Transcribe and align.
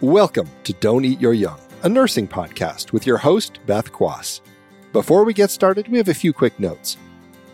Welcome 0.00 0.48
to 0.64 0.72
Don't 0.72 1.04
Eat 1.04 1.20
Your 1.20 1.34
Young, 1.34 1.60
a 1.82 1.88
nursing 1.88 2.26
podcast 2.26 2.90
with 2.90 3.06
your 3.06 3.18
host, 3.18 3.58
Beth 3.66 3.92
Quass. 3.92 4.40
Before 4.94 5.24
we 5.24 5.34
get 5.34 5.50
started, 5.50 5.88
we 5.88 5.98
have 5.98 6.08
a 6.08 6.14
few 6.14 6.32
quick 6.32 6.58
notes. 6.58 6.96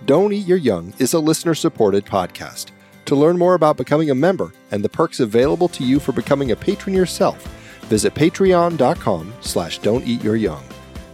Don't 0.04 0.32
Eat 0.32 0.46
Your 0.46 0.56
Young 0.56 0.94
is 1.00 1.14
a 1.14 1.18
listener 1.18 1.56
supported 1.56 2.06
podcast. 2.06 2.66
To 3.06 3.16
learn 3.16 3.36
more 3.36 3.54
about 3.54 3.76
becoming 3.76 4.10
a 4.10 4.14
member 4.14 4.52
and 4.70 4.84
the 4.84 4.88
perks 4.88 5.18
available 5.18 5.66
to 5.70 5.82
you 5.82 5.98
for 5.98 6.12
becoming 6.12 6.52
a 6.52 6.56
patron 6.56 6.94
yourself, 6.94 7.42
visit 7.86 8.14
patreon.com 8.14 9.34
slash 9.40 9.78
don't 9.80 10.06
eat 10.06 10.22
your 10.22 10.36
young. 10.36 10.62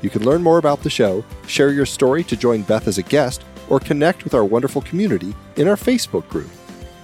You 0.02 0.10
can 0.10 0.26
learn 0.26 0.42
more 0.42 0.58
about 0.58 0.82
the 0.82 0.90
show, 0.90 1.24
share 1.46 1.72
your 1.72 1.86
story 1.86 2.24
to 2.24 2.36
join 2.36 2.60
Beth 2.60 2.88
as 2.88 2.98
a 2.98 3.02
guest, 3.02 3.42
or 3.70 3.80
connect 3.80 4.24
with 4.24 4.34
our 4.34 4.44
wonderful 4.44 4.82
community 4.82 5.34
in 5.56 5.66
our 5.66 5.76
Facebook 5.76 6.28
group. 6.28 6.50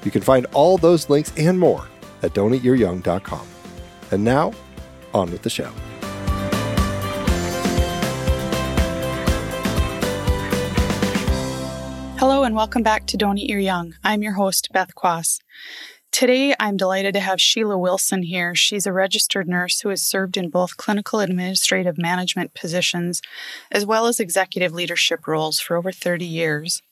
You 0.04 0.10
can 0.10 0.20
find 0.20 0.44
all 0.52 0.76
those 0.76 1.08
links 1.08 1.32
and 1.38 1.58
more 1.58 1.86
at 2.22 2.34
don'teatyouryoung.com. 2.34 3.46
And 4.10 4.24
now, 4.24 4.52
on 5.12 5.30
with 5.30 5.42
the 5.42 5.50
show. 5.50 5.70
Hello 12.18 12.42
and 12.42 12.56
welcome 12.56 12.82
back 12.82 13.06
to 13.06 13.16
Don't 13.16 13.38
Eat 13.38 13.50
Your 13.50 13.60
Young. 13.60 13.94
I'm 14.02 14.22
your 14.22 14.32
host, 14.32 14.70
Beth 14.72 14.94
Quass. 14.94 15.40
Today, 16.10 16.54
I'm 16.58 16.78
delighted 16.78 17.12
to 17.14 17.20
have 17.20 17.40
Sheila 17.40 17.76
Wilson 17.76 18.22
here. 18.22 18.54
She's 18.54 18.86
a 18.86 18.92
registered 18.92 19.46
nurse 19.46 19.80
who 19.80 19.90
has 19.90 20.02
served 20.02 20.38
in 20.38 20.48
both 20.48 20.78
clinical 20.78 21.20
administrative 21.20 21.98
management 21.98 22.54
positions 22.54 23.20
as 23.70 23.84
well 23.84 24.06
as 24.06 24.18
executive 24.18 24.72
leadership 24.72 25.28
roles 25.28 25.60
for 25.60 25.76
over 25.76 25.92
30 25.92 26.24
years. 26.24 26.82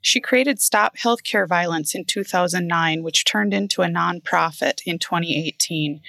She 0.00 0.20
created 0.20 0.60
Stop 0.60 0.96
Healthcare 0.96 1.48
Violence 1.48 1.94
in 1.94 2.04
2009, 2.04 3.02
which 3.02 3.24
turned 3.24 3.52
into 3.52 3.82
a 3.82 3.86
nonprofit 3.86 4.80
in 4.86 4.98
2018. 4.98 6.00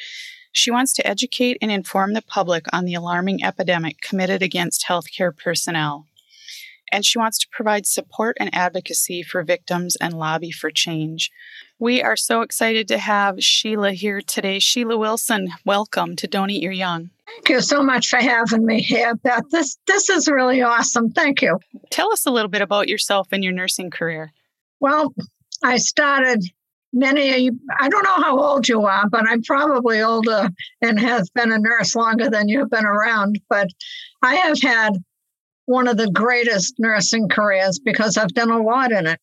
She 0.56 0.72
wants 0.72 0.94
to 0.94 1.06
educate 1.06 1.58
and 1.62 1.70
inform 1.70 2.14
the 2.14 2.22
public 2.22 2.66
on 2.72 2.86
the 2.86 2.94
alarming 2.94 3.44
epidemic 3.44 4.00
committed 4.00 4.42
against 4.42 4.86
healthcare 4.88 5.36
personnel. 5.36 6.08
And 6.94 7.06
she 7.06 7.20
wants 7.20 7.38
to 7.40 7.50
provide 7.52 7.86
support 7.86 8.38
and 8.40 8.50
advocacy 8.56 9.22
for 9.22 9.44
victims 9.44 9.98
and 9.98 10.14
lobby 10.14 10.52
for 10.52 10.72
change. 10.72 11.30
We 11.78 12.02
are 12.02 12.16
so 12.16 12.40
excited 12.40 12.88
to 12.88 12.98
have 12.98 13.44
Sheila 13.44 13.92
here 13.92 14.22
today. 14.22 14.60
Sheila 14.60 14.98
Wilson, 14.98 15.50
welcome 15.66 16.16
to 16.16 16.26
Don't 16.26 16.50
Eat 16.50 16.64
Your 16.64 16.72
Young. 16.72 17.10
Thank 17.28 17.50
you 17.50 17.60
so 17.60 17.84
much 17.84 18.08
for 18.08 18.20
having 18.20 18.66
me 18.66 18.82
here, 18.82 19.14
Beth. 19.16 19.44
This 19.52 19.78
this 19.88 20.08
is 20.10 20.30
really 20.30 20.62
awesome. 20.62 21.12
Thank 21.12 21.42
you. 21.42 21.60
Tell 21.90 22.14
us 22.14 22.26
a 22.26 22.32
little 22.32 22.50
bit 22.50 22.62
about 22.62 22.88
yourself 22.88 23.28
and 23.34 23.44
your 23.44 23.52
nursing 23.52 23.92
career. 23.92 24.32
Well, 24.80 25.14
I 25.62 25.78
started 25.78 26.46
many 26.96 27.32
of 27.32 27.40
you, 27.40 27.60
I 27.80 27.90
don't 27.90 28.04
know 28.04 28.24
how 28.24 28.40
old 28.40 28.68
you 28.68 28.82
are, 28.86 29.08
but 29.10 29.28
I'm 29.28 29.44
probably 29.44 30.02
older 30.02 30.50
and 30.82 31.00
have 31.00 31.28
been 31.36 31.52
a 31.52 31.60
nurse 31.60 31.96
longer 31.96 32.30
than 32.30 32.50
you've 32.50 32.70
been 32.72 32.86
around. 32.86 33.40
But 33.50 33.70
I 34.24 34.36
have 34.36 34.62
had 34.62 34.94
one 35.66 35.88
of 35.88 35.98
the 35.98 36.10
greatest 36.10 36.76
nursing 36.80 37.30
careers 37.30 37.80
because 37.80 38.18
I've 38.18 38.34
done 38.34 38.50
a 38.50 38.62
lot 38.62 38.92
in 38.92 39.06
it. 39.06 39.20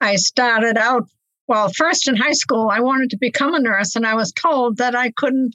I 0.00 0.16
started 0.16 0.76
out 0.76 1.08
well, 1.48 1.70
first 1.76 2.08
in 2.08 2.16
high 2.16 2.32
school, 2.32 2.70
I 2.70 2.80
wanted 2.80 3.10
to 3.10 3.18
become 3.18 3.54
a 3.54 3.60
nurse, 3.60 3.94
and 3.94 4.04
I 4.04 4.14
was 4.14 4.32
told 4.32 4.78
that 4.78 4.96
I 4.96 5.10
couldn't. 5.12 5.54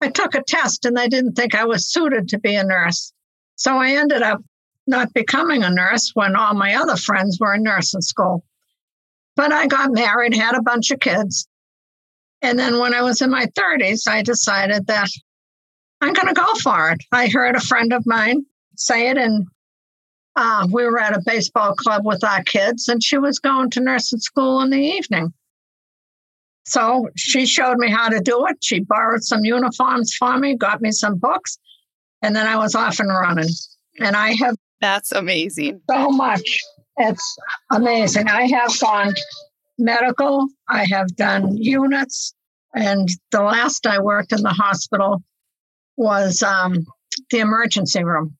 I 0.00 0.08
took 0.08 0.34
a 0.34 0.42
test 0.42 0.86
and 0.86 0.96
they 0.96 1.08
didn't 1.08 1.34
think 1.34 1.54
I 1.54 1.66
was 1.66 1.92
suited 1.92 2.28
to 2.30 2.38
be 2.38 2.54
a 2.54 2.64
nurse. 2.64 3.12
So 3.56 3.76
I 3.76 3.90
ended 3.90 4.22
up 4.22 4.42
not 4.86 5.12
becoming 5.12 5.62
a 5.62 5.70
nurse 5.70 6.12
when 6.14 6.34
all 6.34 6.54
my 6.54 6.74
other 6.74 6.96
friends 6.96 7.38
were 7.38 7.54
in 7.54 7.62
nursing 7.62 8.00
school. 8.00 8.42
But 9.36 9.52
I 9.52 9.66
got 9.66 9.92
married, 9.92 10.34
had 10.34 10.56
a 10.56 10.62
bunch 10.62 10.90
of 10.90 11.00
kids. 11.00 11.46
And 12.42 12.58
then 12.58 12.78
when 12.78 12.94
I 12.94 13.02
was 13.02 13.20
in 13.22 13.30
my 13.30 13.46
30s, 13.46 14.08
I 14.08 14.22
decided 14.22 14.86
that 14.86 15.08
I'm 16.00 16.12
going 16.12 16.28
to 16.28 16.34
go 16.34 16.54
for 16.54 16.90
it. 16.90 17.02
I 17.12 17.28
heard 17.28 17.56
a 17.56 17.60
friend 17.60 17.92
of 17.92 18.06
mine 18.06 18.44
say 18.76 19.08
it, 19.10 19.18
and 19.18 19.46
uh, 20.36 20.66
we 20.72 20.84
were 20.84 20.98
at 20.98 21.16
a 21.16 21.22
baseball 21.24 21.74
club 21.74 22.06
with 22.06 22.24
our 22.24 22.42
kids, 22.42 22.88
and 22.88 23.02
she 23.02 23.18
was 23.18 23.38
going 23.38 23.70
to 23.70 23.80
nursing 23.80 24.20
school 24.20 24.60
in 24.62 24.70
the 24.70 24.80
evening. 24.80 25.32
So 26.64 27.08
she 27.16 27.46
showed 27.46 27.78
me 27.78 27.90
how 27.90 28.08
to 28.08 28.20
do 28.20 28.46
it. 28.46 28.58
She 28.62 28.80
borrowed 28.80 29.22
some 29.22 29.44
uniforms 29.44 30.14
for 30.14 30.38
me, 30.38 30.56
got 30.56 30.80
me 30.80 30.92
some 30.92 31.16
books, 31.16 31.58
and 32.22 32.34
then 32.34 32.46
I 32.46 32.56
was 32.56 32.74
off 32.74 33.00
and 33.00 33.08
running. 33.08 33.48
And 33.98 34.16
I 34.16 34.34
have 34.34 34.56
that's 34.80 35.12
amazing. 35.12 35.82
So 35.90 36.10
much. 36.10 36.60
It's 37.02 37.38
amazing. 37.70 38.28
I 38.28 38.46
have 38.48 38.78
gone 38.78 39.14
medical, 39.78 40.46
I 40.68 40.84
have 40.90 41.08
done 41.16 41.56
units, 41.56 42.34
and 42.74 43.08
the 43.30 43.42
last 43.42 43.86
I 43.86 44.00
worked 44.00 44.32
in 44.32 44.42
the 44.42 44.50
hospital 44.50 45.22
was 45.96 46.42
um, 46.42 46.84
the 47.30 47.38
emergency 47.38 48.04
room. 48.04 48.36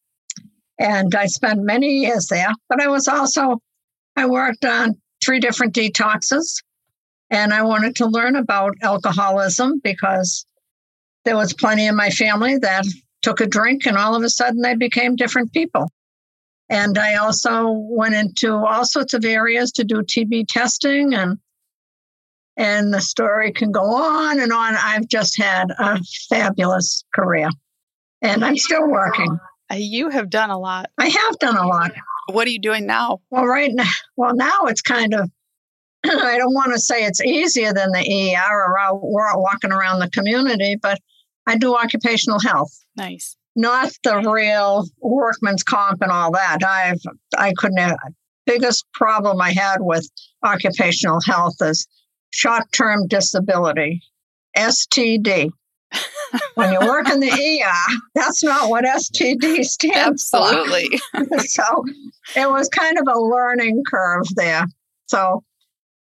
And 0.78 1.14
I 1.14 1.26
spent 1.26 1.60
many 1.62 2.00
years 2.00 2.26
there, 2.26 2.50
but 2.68 2.82
I 2.82 2.88
was 2.88 3.08
also, 3.08 3.60
I 4.14 4.26
worked 4.26 4.64
on 4.64 5.00
three 5.22 5.40
different 5.40 5.74
detoxes. 5.74 6.62
And 7.30 7.54
I 7.54 7.62
wanted 7.62 7.96
to 7.96 8.06
learn 8.06 8.36
about 8.36 8.74
alcoholism 8.82 9.80
because 9.82 10.44
there 11.24 11.36
was 11.36 11.54
plenty 11.54 11.86
in 11.86 11.94
my 11.96 12.10
family 12.10 12.58
that 12.58 12.84
took 13.22 13.40
a 13.40 13.46
drink 13.46 13.86
and 13.86 13.96
all 13.96 14.16
of 14.16 14.22
a 14.22 14.28
sudden 14.28 14.60
they 14.60 14.74
became 14.74 15.16
different 15.16 15.52
people. 15.52 15.88
And 16.70 16.96
I 16.96 17.16
also 17.16 17.68
went 17.68 18.14
into 18.14 18.54
all 18.54 18.86
sorts 18.86 19.12
of 19.12 19.24
areas 19.24 19.72
to 19.72 19.84
do 19.84 19.96
TB 19.96 20.46
testing 20.48 21.12
and 21.14 21.38
and 22.56 22.92
the 22.92 23.00
story 23.00 23.52
can 23.52 23.72
go 23.72 23.82
on 23.82 24.38
and 24.38 24.52
on. 24.52 24.74
I've 24.76 25.08
just 25.08 25.40
had 25.40 25.70
a 25.76 25.98
fabulous 26.28 27.04
career 27.14 27.48
and 28.22 28.44
I'm 28.44 28.56
still 28.56 28.88
working. 28.88 29.38
Uh, 29.70 29.76
you 29.76 30.10
have 30.10 30.30
done 30.30 30.50
a 30.50 30.58
lot. 30.58 30.90
I 30.98 31.08
have 31.08 31.38
done 31.38 31.56
a 31.56 31.66
lot. 31.66 31.92
What 32.30 32.46
are 32.46 32.50
you 32.50 32.60
doing 32.60 32.86
now? 32.86 33.20
Well, 33.30 33.46
right 33.46 33.70
now, 33.72 33.90
well, 34.16 34.34
now 34.34 34.66
it's 34.66 34.82
kind 34.82 35.14
of, 35.14 35.30
I 36.04 36.38
don't 36.38 36.54
want 36.54 36.72
to 36.72 36.78
say 36.78 37.04
it's 37.04 37.22
easier 37.22 37.72
than 37.72 37.92
the 37.92 38.34
ER 38.36 38.90
or 38.92 39.42
walking 39.42 39.72
around 39.72 40.00
the 40.00 40.10
community, 40.10 40.76
but 40.80 41.00
I 41.46 41.56
do 41.56 41.76
occupational 41.76 42.40
health. 42.40 42.72
Nice 42.94 43.36
not 43.56 43.92
the 44.04 44.18
real 44.18 44.86
workman's 45.00 45.62
comp 45.62 46.02
and 46.02 46.10
all 46.10 46.32
that. 46.32 46.58
I've 46.64 47.00
I 47.36 47.52
couldn't 47.56 47.78
have 47.78 47.96
biggest 48.46 48.84
problem 48.92 49.40
I 49.40 49.52
had 49.52 49.78
with 49.80 50.08
occupational 50.44 51.20
health 51.24 51.56
is 51.60 51.86
short 52.32 52.64
term 52.72 53.06
disability, 53.06 54.00
STD. 54.56 55.50
when 56.54 56.72
you 56.72 56.78
work 56.80 57.08
in 57.10 57.20
the 57.20 57.30
ER, 57.64 57.94
that's 58.14 58.42
not 58.44 58.70
what 58.70 58.84
STD 58.84 59.64
stands 59.64 60.30
Absolutely. 60.32 60.98
for. 60.98 61.20
Absolutely. 61.20 61.38
so 61.48 61.84
it 62.36 62.50
was 62.50 62.68
kind 62.68 62.98
of 62.98 63.06
a 63.08 63.18
learning 63.18 63.82
curve 63.88 64.24
there. 64.36 64.64
So, 65.06 65.42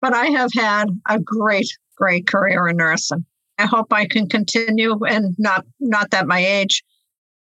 but 0.03 0.15
I 0.15 0.27
have 0.27 0.51
had 0.55 0.89
a 1.09 1.19
great, 1.19 1.69
great 1.97 2.27
career 2.27 2.69
in 2.69 2.77
nursing. 2.77 3.25
I 3.59 3.67
hope 3.67 3.93
I 3.93 4.07
can 4.07 4.29
continue 4.29 4.99
and 5.05 5.35
not 5.39 5.67
not 5.79 6.11
that 6.13 6.27
my 6.27 6.39
age 6.39 6.83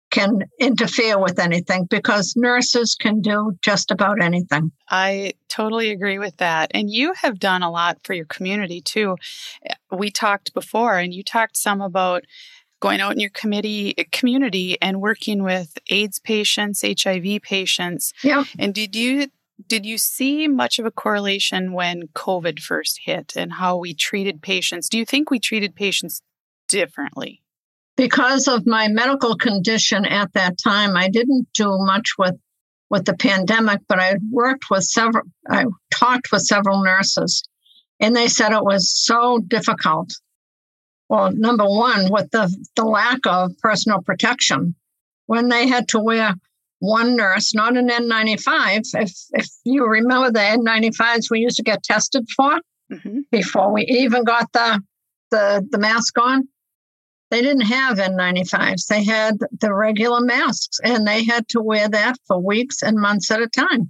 can 0.10 0.40
interfere 0.60 1.20
with 1.20 1.40
anything 1.40 1.86
because 1.86 2.36
nurses 2.36 2.96
can 2.96 3.22
do 3.22 3.58
just 3.62 3.92
about 3.92 4.22
anything. 4.22 4.72
I 4.90 5.34
totally 5.50 5.92
agree 5.92 6.20
with 6.20 6.38
that. 6.38 6.72
And 6.74 6.90
you 6.90 7.14
have 7.14 7.40
done 7.40 7.64
a 7.64 7.72
lot 7.72 8.00
for 8.04 8.14
your 8.14 8.26
community 8.26 8.82
too. 8.82 9.18
We 9.92 10.10
talked 10.10 10.54
before 10.54 10.98
and 10.98 11.14
you 11.14 11.24
talked 11.24 11.58
some 11.58 11.82
about 11.82 12.24
going 12.80 13.02
out 13.02 13.14
in 13.14 13.20
your 13.20 13.32
committee 13.32 13.94
community 14.12 14.78
and 14.82 15.02
working 15.02 15.44
with 15.44 15.78
AIDS 15.90 16.20
patients, 16.20 16.84
HIV 16.84 17.42
patients. 17.42 18.14
Yeah. 18.24 18.46
And 18.58 18.74
did 18.74 18.96
you 18.96 19.28
did 19.68 19.88
you 19.88 19.98
see 19.98 20.48
much 20.48 20.78
of 20.78 20.86
a 20.86 20.92
correlation 20.92 21.74
when 21.74 22.10
COVID 22.10 22.60
first 22.60 23.00
hit 23.06 23.36
and 23.36 23.54
how 23.54 23.76
we 23.78 23.96
treated 23.96 24.42
patients? 24.44 24.88
Do 24.88 25.00
you 25.00 25.06
think 25.06 25.32
we 25.32 25.40
treated 25.40 25.76
patients 25.76 26.22
differently? 26.68 27.42
Because 27.98 28.48
of 28.48 28.66
my 28.66 28.88
medical 28.88 29.36
condition 29.36 30.06
at 30.06 30.32
that 30.34 30.58
time, 30.64 30.96
I 30.96 31.10
didn't 31.10 31.48
do 31.54 31.78
much 31.80 32.12
with 32.18 32.36
with 32.90 33.04
the 33.04 33.18
pandemic, 33.18 33.82
but 33.90 34.00
I 34.00 34.16
worked 34.32 34.66
with 34.70 34.84
several. 34.84 35.26
I 35.50 35.66
talked 35.92 36.32
with 36.32 36.44
several 36.44 36.84
nurses, 36.84 37.44
and 38.00 38.16
they 38.16 38.30
said 38.30 38.54
it 38.54 38.64
was 38.64 38.96
so 38.96 39.40
difficult. 39.40 40.14
Well, 41.10 41.32
number 41.32 41.66
one, 41.66 42.12
with 42.12 42.32
the 42.32 42.56
the 42.76 42.86
lack 42.86 43.26
of 43.26 43.58
personal 43.58 44.02
protection, 44.02 44.76
when 45.26 45.50
they 45.50 45.68
had 45.68 45.90
to 45.90 46.00
wear 46.00 46.36
one 46.80 47.16
nurse, 47.16 47.56
not 47.56 47.76
an 47.76 47.90
N95. 47.90 48.86
If 48.94 49.12
if 49.32 49.48
you 49.66 49.86
remember 49.86 50.32
the 50.32 50.40
N95s 50.40 51.32
we 51.32 51.40
used 51.40 51.58
to 51.58 51.64
get 51.64 51.84
tested 51.84 52.28
for 52.36 52.60
mm-hmm. 52.92 53.22
before 53.32 53.74
we 53.74 53.86
even 53.86 54.24
got 54.24 54.52
the 54.54 54.82
the 55.32 55.68
the 55.72 55.80
mask 55.80 56.18
on 56.20 56.48
they 57.30 57.42
didn't 57.42 57.62
have 57.62 57.98
N95s. 57.98 58.88
They 58.88 59.04
had 59.04 59.38
the 59.60 59.74
regular 59.74 60.22
masks 60.22 60.80
and 60.84 61.06
they 61.06 61.26
had 61.26 61.48
to 61.50 61.62
wear 61.62 61.90
that 61.90 62.16
for 62.26 62.40
weeks 62.40 62.82
and 62.82 62.98
months 62.98 63.30
at 63.32 63.42
a 63.42 63.48
time. 63.48 63.90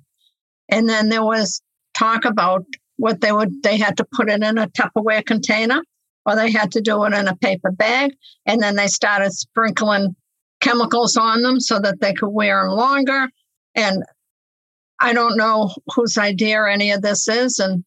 And 0.69 0.89
then 0.89 1.09
there 1.09 1.23
was 1.23 1.61
talk 1.97 2.25
about 2.25 2.65
what 2.97 3.21
they 3.21 3.31
would, 3.31 3.61
they 3.61 3.77
had 3.77 3.97
to 3.97 4.07
put 4.11 4.29
it 4.29 4.41
in 4.41 4.57
a 4.57 4.67
Tupperware 4.67 5.25
container 5.25 5.81
or 6.25 6.35
they 6.35 6.51
had 6.51 6.71
to 6.73 6.81
do 6.81 7.03
it 7.05 7.13
in 7.13 7.27
a 7.27 7.35
paper 7.35 7.71
bag. 7.71 8.11
And 8.45 8.61
then 8.61 8.75
they 8.75 8.87
started 8.87 9.31
sprinkling 9.31 10.15
chemicals 10.59 11.15
on 11.15 11.43
them 11.43 11.59
so 11.59 11.79
that 11.79 12.01
they 12.01 12.13
could 12.13 12.29
wear 12.29 12.63
them 12.63 12.75
longer. 12.75 13.29
And 13.75 14.03
I 14.99 15.13
don't 15.13 15.37
know 15.37 15.73
whose 15.95 16.17
idea 16.17 16.65
any 16.67 16.91
of 16.91 17.03
this 17.03 17.27
is. 17.27 17.59
And 17.59 17.83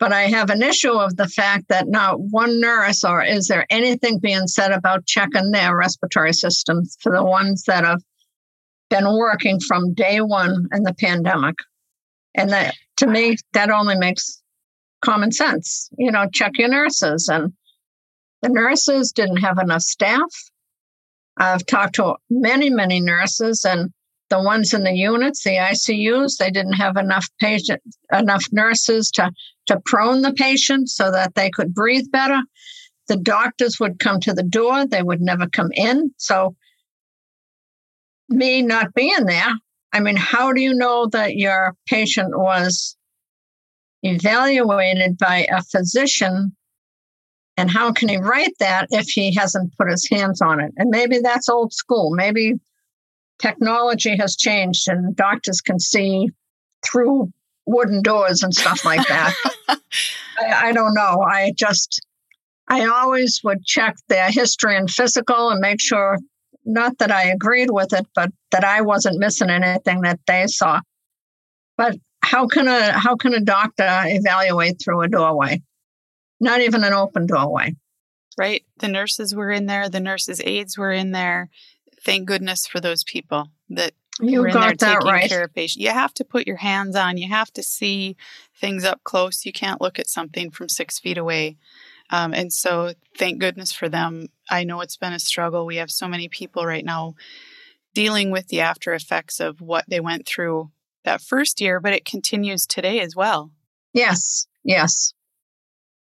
but 0.00 0.12
I 0.12 0.22
have 0.22 0.50
an 0.50 0.62
issue 0.62 0.92
of 0.92 1.16
the 1.16 1.28
fact 1.28 1.68
that 1.68 1.86
not 1.86 2.18
one 2.18 2.58
nurse 2.58 3.04
or 3.04 3.22
is 3.22 3.46
there 3.46 3.66
anything 3.70 4.18
being 4.18 4.48
said 4.48 4.72
about 4.72 5.06
checking 5.06 5.52
their 5.52 5.76
respiratory 5.76 6.32
systems 6.32 6.96
for 7.00 7.12
the 7.14 7.22
ones 7.22 7.64
that 7.64 7.84
have 7.84 8.02
been 8.90 9.06
working 9.16 9.60
from 9.60 9.94
day 9.94 10.20
one 10.20 10.66
in 10.72 10.82
the 10.82 10.92
pandemic. 10.92 11.54
And 12.34 12.50
that 12.50 12.74
to 12.98 13.06
me, 13.06 13.36
that 13.54 13.70
only 13.70 13.96
makes 13.96 14.42
common 15.02 15.32
sense. 15.32 15.88
You 15.96 16.10
know, 16.10 16.26
check 16.30 16.52
your 16.58 16.68
nurses. 16.68 17.28
And 17.32 17.52
the 18.42 18.50
nurses 18.50 19.12
didn't 19.12 19.38
have 19.38 19.58
enough 19.58 19.82
staff. 19.82 20.28
I've 21.38 21.64
talked 21.64 21.94
to 21.94 22.16
many, 22.28 22.68
many 22.68 23.00
nurses, 23.00 23.64
and 23.64 23.90
the 24.30 24.40
ones 24.40 24.72
in 24.72 24.84
the 24.84 24.92
units, 24.92 25.42
the 25.42 25.56
ICUs, 25.56 26.36
they 26.36 26.50
didn't 26.50 26.74
have 26.74 26.96
enough 26.96 27.28
patient, 27.40 27.82
enough 28.12 28.46
nurses 28.52 29.10
to 29.12 29.30
to 29.66 29.80
prone 29.84 30.22
the 30.22 30.32
patient 30.32 30.88
so 30.88 31.10
that 31.10 31.34
they 31.34 31.50
could 31.50 31.74
breathe 31.74 32.10
better. 32.10 32.40
The 33.08 33.16
doctors 33.16 33.78
would 33.78 33.98
come 33.98 34.20
to 34.20 34.32
the 34.32 34.42
door; 34.42 34.86
they 34.86 35.02
would 35.02 35.20
never 35.20 35.46
come 35.48 35.70
in. 35.74 36.14
So, 36.16 36.54
me 38.28 38.62
not 38.62 38.94
being 38.94 39.26
there, 39.26 39.52
I 39.92 40.00
mean, 40.00 40.16
how 40.16 40.52
do 40.52 40.60
you 40.60 40.74
know 40.74 41.06
that 41.08 41.36
your 41.36 41.74
patient 41.88 42.38
was 42.38 42.96
evaluated 44.02 45.18
by 45.18 45.46
a 45.52 45.62
physician 45.62 46.56
and 47.60 47.70
how 47.70 47.92
can 47.92 48.08
he 48.08 48.16
write 48.16 48.54
that 48.58 48.86
if 48.90 49.08
he 49.08 49.34
hasn't 49.34 49.76
put 49.76 49.90
his 49.90 50.08
hands 50.08 50.40
on 50.40 50.60
it? 50.60 50.72
And 50.78 50.88
maybe 50.88 51.18
that's 51.18 51.48
old 51.48 51.74
school. 51.74 52.10
Maybe 52.12 52.54
technology 53.40 54.16
has 54.16 54.36
changed 54.36 54.88
and 54.88 55.14
doctors 55.16 55.60
can 55.60 55.78
see 55.78 56.28
through 56.84 57.30
wooden 57.66 58.02
doors 58.02 58.42
and 58.42 58.54
stuff 58.54 58.84
like 58.84 59.06
that. 59.08 59.34
I, 59.68 60.68
I, 60.68 60.72
don't 60.72 60.94
know. 60.94 61.22
I 61.22 61.52
just, 61.56 62.00
I 62.68 62.86
always 62.86 63.40
would 63.44 63.64
check 63.64 63.96
their 64.08 64.30
history 64.30 64.76
and 64.76 64.90
physical 64.90 65.50
and 65.50 65.60
make 65.60 65.80
sure, 65.80 66.18
not 66.64 66.98
that 66.98 67.10
I 67.10 67.28
agreed 67.28 67.70
with 67.70 67.92
it, 67.92 68.06
but 68.14 68.30
that 68.50 68.64
I 68.64 68.82
wasn't 68.82 69.18
missing 69.18 69.50
anything 69.50 70.02
that 70.02 70.20
they 70.26 70.46
saw. 70.46 70.80
But 71.76 71.96
how 72.22 72.46
can 72.46 72.68
a 72.68 72.92
how 72.92 73.16
can 73.16 73.32
a 73.32 73.40
doctor 73.40 73.88
evaluate 73.88 74.76
through 74.82 75.00
a 75.00 75.08
doorway? 75.08 75.62
Not 76.38 76.60
even 76.60 76.84
an 76.84 76.92
open 76.92 77.26
doorway. 77.26 77.74
Right. 78.38 78.62
The 78.78 78.88
nurses 78.88 79.34
were 79.34 79.50
in 79.50 79.66
there. 79.66 79.88
The 79.88 80.00
nurses' 80.00 80.40
aides 80.44 80.78
were 80.78 80.92
in 80.92 81.12
there 81.12 81.48
thank 82.04 82.26
goodness 82.26 82.66
for 82.66 82.80
those 82.80 83.04
people 83.04 83.48
that 83.68 83.92
you 84.20 84.42
got 84.44 84.46
in 84.46 84.52
there 84.52 84.70
that 84.70 84.78
taking 84.78 85.08
right. 85.08 85.28
care 85.28 85.44
of 85.44 85.54
patients. 85.54 85.82
You 85.82 85.90
have 85.90 86.12
to 86.14 86.24
put 86.24 86.46
your 86.46 86.56
hands 86.56 86.96
on. 86.96 87.16
You 87.16 87.28
have 87.28 87.52
to 87.54 87.62
see 87.62 88.16
things 88.54 88.84
up 88.84 89.02
close. 89.04 89.46
You 89.46 89.52
can't 89.52 89.80
look 89.80 89.98
at 89.98 90.08
something 90.08 90.50
from 90.50 90.68
six 90.68 90.98
feet 90.98 91.18
away. 91.18 91.56
Um, 92.10 92.34
and 92.34 92.52
so, 92.52 92.92
thank 93.16 93.38
goodness 93.38 93.72
for 93.72 93.88
them. 93.88 94.26
I 94.50 94.64
know 94.64 94.80
it's 94.80 94.96
been 94.96 95.12
a 95.12 95.20
struggle. 95.20 95.64
We 95.64 95.76
have 95.76 95.90
so 95.90 96.08
many 96.08 96.28
people 96.28 96.66
right 96.66 96.84
now 96.84 97.14
dealing 97.94 98.30
with 98.30 98.48
the 98.48 98.60
after 98.60 98.92
effects 98.94 99.40
of 99.40 99.60
what 99.60 99.84
they 99.88 100.00
went 100.00 100.26
through 100.26 100.70
that 101.04 101.20
first 101.20 101.60
year, 101.60 101.80
but 101.80 101.92
it 101.92 102.04
continues 102.04 102.66
today 102.66 103.00
as 103.00 103.14
well. 103.14 103.52
Yes, 103.92 104.46
yes, 104.64 105.14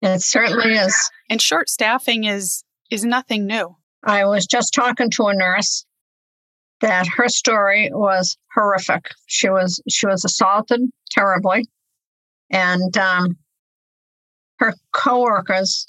it 0.00 0.22
certainly 0.22 0.74
is. 0.74 1.10
And 1.30 1.40
short 1.40 1.68
staffing 1.68 2.24
is 2.24 2.64
is 2.90 3.04
nothing 3.04 3.46
new. 3.46 3.76
I 4.04 4.24
was 4.24 4.46
just 4.46 4.74
talking 4.74 5.10
to 5.10 5.26
a 5.26 5.34
nurse 5.34 5.84
that 6.80 7.06
her 7.16 7.28
story 7.28 7.90
was 7.92 8.36
horrific. 8.54 9.10
She 9.26 9.48
was 9.48 9.80
she 9.88 10.06
was 10.06 10.24
assaulted 10.24 10.80
terribly, 11.10 11.68
and 12.50 12.96
um, 12.96 13.36
her 14.58 14.74
coworkers 14.92 15.86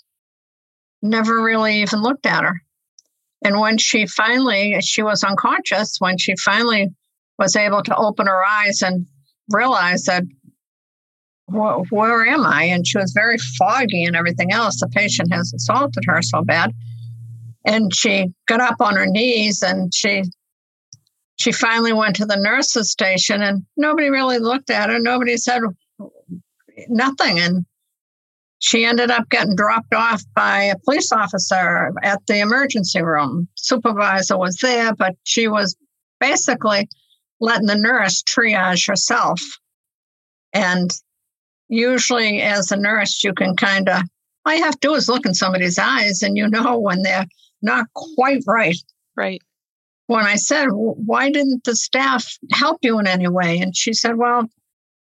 never 1.01 1.41
really 1.41 1.81
even 1.81 2.01
looked 2.01 2.25
at 2.25 2.43
her. 2.43 2.61
And 3.43 3.59
when 3.59 3.77
she 3.77 4.05
finally, 4.05 4.79
she 4.81 5.01
was 5.01 5.23
unconscious. 5.23 5.97
When 5.99 6.17
she 6.17 6.35
finally 6.37 6.89
was 7.37 7.55
able 7.55 7.83
to 7.83 7.95
open 7.95 8.27
her 8.27 8.45
eyes 8.45 8.81
and 8.81 9.05
realize 9.49 10.03
that, 10.03 10.23
where 11.47 12.25
am 12.25 12.45
I? 12.45 12.63
And 12.65 12.87
she 12.87 12.99
was 12.99 13.11
very 13.11 13.37
foggy 13.57 14.05
and 14.05 14.15
everything 14.15 14.53
else. 14.53 14.79
The 14.79 14.87
patient 14.87 15.33
has 15.33 15.51
assaulted 15.53 16.03
her 16.07 16.21
so 16.21 16.43
bad 16.43 16.73
and 17.65 17.93
she 17.93 18.27
got 18.47 18.61
up 18.61 18.75
on 18.79 18.95
her 18.95 19.05
knees 19.05 19.61
and 19.61 19.93
she 19.93 20.23
she 21.35 21.51
finally 21.51 21.93
went 21.93 22.15
to 22.17 22.25
the 22.25 22.37
nurses 22.37 22.91
station 22.91 23.41
and 23.41 23.65
nobody 23.75 24.09
really 24.09 24.37
looked 24.37 24.69
at 24.69 24.89
her. 24.89 24.99
Nobody 24.99 25.35
said 25.35 25.61
nothing. 26.87 27.39
And 27.39 27.65
she 28.59 28.85
ended 28.85 29.09
up 29.09 29.29
getting 29.29 29.55
dropped 29.55 29.93
off 29.93 30.21
by 30.35 30.63
a 30.63 30.77
police 30.85 31.11
officer 31.11 31.91
at 32.03 32.21
the 32.27 32.39
emergency 32.39 33.01
room. 33.01 33.47
Supervisor 33.55 34.37
was 34.37 34.57
there 34.61 34.93
but 34.93 35.15
she 35.23 35.47
was 35.47 35.75
basically 36.19 36.87
letting 37.39 37.67
the 37.67 37.75
nurse 37.75 38.23
triage 38.23 38.87
herself. 38.87 39.41
And 40.53 40.91
usually 41.67 42.41
as 42.41 42.71
a 42.71 42.77
nurse 42.77 43.23
you 43.23 43.33
can 43.33 43.55
kind 43.55 43.89
of 43.89 44.01
all 44.45 44.53
you 44.53 44.63
have 44.63 44.79
to 44.79 44.87
do 44.89 44.93
is 44.95 45.07
look 45.07 45.25
in 45.25 45.33
somebody's 45.33 45.79
eyes 45.79 46.21
and 46.21 46.37
you 46.37 46.47
know 46.47 46.77
when 46.77 47.01
they're 47.01 47.25
not 47.63 47.87
quite 47.93 48.43
right. 48.45 48.77
Right. 49.15 49.41
When 50.07 50.25
I 50.25 50.35
said, 50.35 50.67
why 50.71 51.31
didn't 51.31 51.63
the 51.63 51.75
staff 51.75 52.37
help 52.51 52.79
you 52.81 52.99
in 52.99 53.07
any 53.07 53.27
way? 53.27 53.59
And 53.59 53.75
she 53.75 53.93
said, 53.93 54.17
well, 54.17 54.47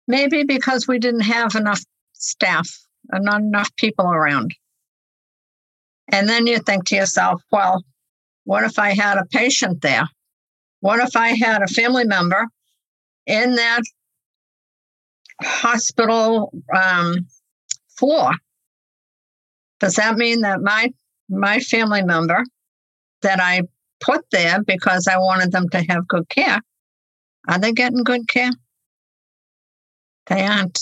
maybe 0.06 0.42
because 0.42 0.88
we 0.88 0.98
didn't 0.98 1.20
have 1.20 1.54
enough 1.54 1.80
staff 2.12 2.68
and 3.10 3.24
not 3.24 3.40
enough 3.40 3.74
people 3.76 4.10
around. 4.10 4.54
And 6.10 6.28
then 6.28 6.46
you 6.46 6.58
think 6.58 6.86
to 6.86 6.96
yourself, 6.96 7.42
well, 7.52 7.84
what 8.44 8.64
if 8.64 8.78
I 8.78 8.94
had 8.94 9.18
a 9.18 9.26
patient 9.26 9.82
there? 9.82 10.08
What 10.80 11.00
if 11.00 11.16
I 11.16 11.28
had 11.28 11.62
a 11.62 11.66
family 11.68 12.04
member 12.04 12.46
in 13.26 13.54
that 13.56 13.82
hospital 15.42 16.52
um, 16.74 17.26
floor? 17.98 18.32
Does 19.80 19.94
that 19.94 20.16
mean 20.16 20.40
that 20.40 20.60
my 20.60 20.92
my 21.28 21.60
family 21.60 22.02
member 22.02 22.44
that 23.22 23.40
I 23.40 23.62
put 24.00 24.24
there 24.30 24.62
because 24.62 25.06
I 25.06 25.18
wanted 25.18 25.52
them 25.52 25.68
to 25.70 25.82
have 25.88 26.08
good 26.08 26.28
care, 26.28 26.60
are 27.48 27.58
they 27.58 27.72
getting 27.72 28.04
good 28.04 28.28
care? 28.28 28.50
They 30.26 30.44
aren't. 30.46 30.78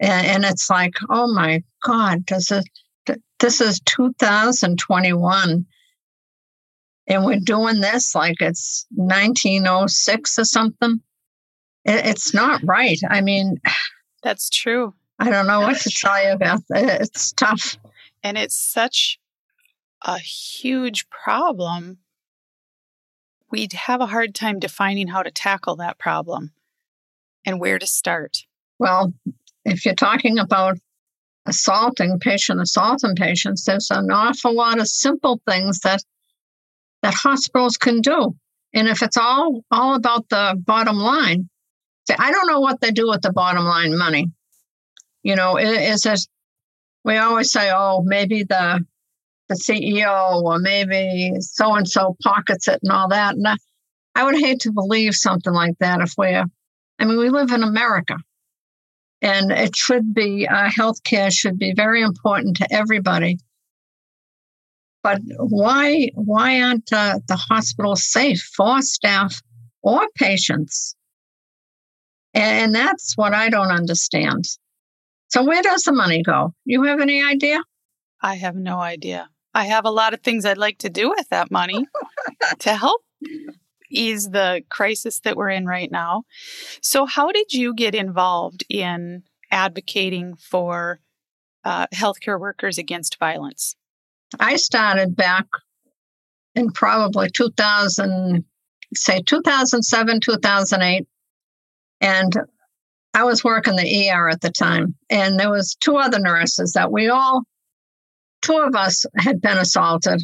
And, 0.00 0.44
it's 0.44 0.68
like, 0.68 0.94
oh 1.08 1.32
my 1.32 1.62
God, 1.82 2.26
this 2.26 2.50
is, 2.50 2.64
this 3.38 3.60
is 3.60 3.80
2021. 3.80 5.66
And 7.06 7.24
we're 7.24 7.38
doing 7.38 7.80
this 7.80 8.14
like 8.14 8.40
it's 8.40 8.86
1906 8.90 10.38
or 10.38 10.44
something. 10.44 11.00
it's 11.84 12.34
not 12.34 12.60
right. 12.64 12.98
I 13.08 13.20
mean, 13.20 13.56
that's 14.22 14.48
true. 14.48 14.94
I 15.18 15.30
don't 15.30 15.46
know 15.46 15.60
what 15.60 15.80
to 15.80 15.90
tell 15.90 16.22
you 16.24 16.32
about 16.32 16.60
it. 16.70 17.02
It's 17.02 17.32
tough. 17.32 17.76
And 18.22 18.36
it's 18.36 18.56
such 18.56 19.18
a 20.04 20.18
huge 20.18 21.08
problem, 21.08 21.98
we'd 23.50 23.72
have 23.72 24.00
a 24.00 24.06
hard 24.06 24.34
time 24.34 24.58
defining 24.58 25.08
how 25.08 25.22
to 25.22 25.30
tackle 25.30 25.76
that 25.76 25.98
problem 25.98 26.52
and 27.46 27.58
where 27.58 27.78
to 27.78 27.86
start. 27.86 28.44
Well, 28.78 29.14
if 29.64 29.84
you're 29.84 29.94
talking 29.94 30.38
about 30.38 30.76
assaulting 31.46 32.18
patient 32.20 32.60
assaulting 32.60 33.14
patients, 33.16 33.64
there's 33.64 33.90
an 33.90 34.10
awful 34.10 34.54
lot 34.54 34.78
of 34.78 34.88
simple 34.88 35.40
things 35.48 35.80
that 35.80 36.02
that 37.02 37.14
hospitals 37.14 37.76
can 37.76 38.00
do. 38.00 38.34
And 38.72 38.88
if 38.88 39.02
it's 39.02 39.16
all 39.16 39.64
all 39.70 39.94
about 39.94 40.28
the 40.28 40.60
bottom 40.66 40.96
line, 40.96 41.48
I 42.18 42.30
don't 42.30 42.46
know 42.46 42.60
what 42.60 42.80
they 42.80 42.90
do 42.90 43.08
with 43.08 43.22
the 43.22 43.32
bottom 43.32 43.64
line 43.64 43.96
money. 43.96 44.30
You 45.22 45.36
know, 45.36 45.56
is 45.56 46.04
it 46.04 46.20
we 47.04 47.16
always 47.18 47.52
say, 47.52 47.70
oh, 47.74 48.02
maybe 48.04 48.44
the 48.44 48.84
the 49.48 49.54
CEO 49.54 50.42
or 50.42 50.58
maybe 50.58 51.32
so 51.40 51.74
and 51.74 51.88
so 51.88 52.16
pockets 52.22 52.68
it 52.68 52.80
and 52.82 52.92
all 52.92 53.08
that. 53.08 53.34
And 53.34 53.46
I, 53.46 53.56
I 54.14 54.24
would 54.24 54.36
hate 54.36 54.60
to 54.60 54.72
believe 54.72 55.14
something 55.14 55.52
like 55.52 55.74
that 55.80 56.00
if 56.00 56.14
we're, 56.16 56.44
I 56.98 57.04
mean, 57.04 57.18
we 57.18 57.30
live 57.30 57.50
in 57.50 57.62
America 57.62 58.16
and 59.20 59.50
it 59.50 59.76
should 59.76 60.14
be, 60.14 60.46
uh, 60.46 60.68
healthcare 60.68 61.32
should 61.32 61.58
be 61.58 61.74
very 61.74 62.02
important 62.02 62.56
to 62.58 62.72
everybody. 62.72 63.38
But 65.02 65.20
why, 65.36 66.10
why 66.14 66.62
aren't 66.62 66.90
uh, 66.92 67.18
the 67.28 67.36
hospitals 67.36 68.10
safe 68.10 68.40
for 68.56 68.80
staff 68.80 69.42
or 69.82 70.06
patients? 70.16 70.96
And 72.32 72.74
that's 72.74 73.16
what 73.16 73.34
I 73.34 73.50
don't 73.50 73.70
understand. 73.70 74.44
So 75.28 75.44
where 75.44 75.62
does 75.62 75.82
the 75.82 75.92
money 75.92 76.22
go? 76.22 76.54
You 76.64 76.84
have 76.84 77.00
any 77.00 77.22
idea? 77.22 77.60
I 78.22 78.36
have 78.36 78.56
no 78.56 78.78
idea. 78.78 79.28
I 79.54 79.66
have 79.66 79.84
a 79.84 79.90
lot 79.90 80.14
of 80.14 80.20
things 80.20 80.44
I'd 80.44 80.58
like 80.58 80.78
to 80.78 80.90
do 80.90 81.10
with 81.10 81.28
that 81.28 81.50
money 81.50 81.86
to 82.58 82.74
help 82.74 83.02
ease 83.90 84.30
the 84.30 84.62
crisis 84.68 85.20
that 85.20 85.36
we're 85.36 85.50
in 85.50 85.66
right 85.66 85.90
now. 85.90 86.24
So, 86.80 87.06
how 87.06 87.30
did 87.30 87.52
you 87.52 87.74
get 87.74 87.94
involved 87.94 88.64
in 88.68 89.22
advocating 89.50 90.34
for 90.36 91.00
uh, 91.64 91.86
healthcare 91.94 92.38
workers 92.38 92.78
against 92.78 93.18
violence? 93.18 93.76
I 94.40 94.56
started 94.56 95.14
back 95.14 95.46
in 96.54 96.70
probably 96.70 97.30
2000, 97.30 98.44
say 98.94 99.22
2007, 99.22 100.20
2008. 100.20 101.06
And 102.00 102.36
I 103.14 103.24
was 103.24 103.44
working 103.44 103.76
the 103.76 104.10
ER 104.10 104.28
at 104.28 104.40
the 104.40 104.50
time. 104.50 104.96
And 105.08 105.38
there 105.38 105.50
was 105.50 105.76
two 105.78 105.96
other 105.96 106.18
nurses 106.18 106.72
that 106.72 106.90
we 106.90 107.08
all, 107.08 107.44
two 108.44 108.58
of 108.58 108.74
us 108.76 109.06
had 109.16 109.40
been 109.40 109.56
assaulted. 109.56 110.22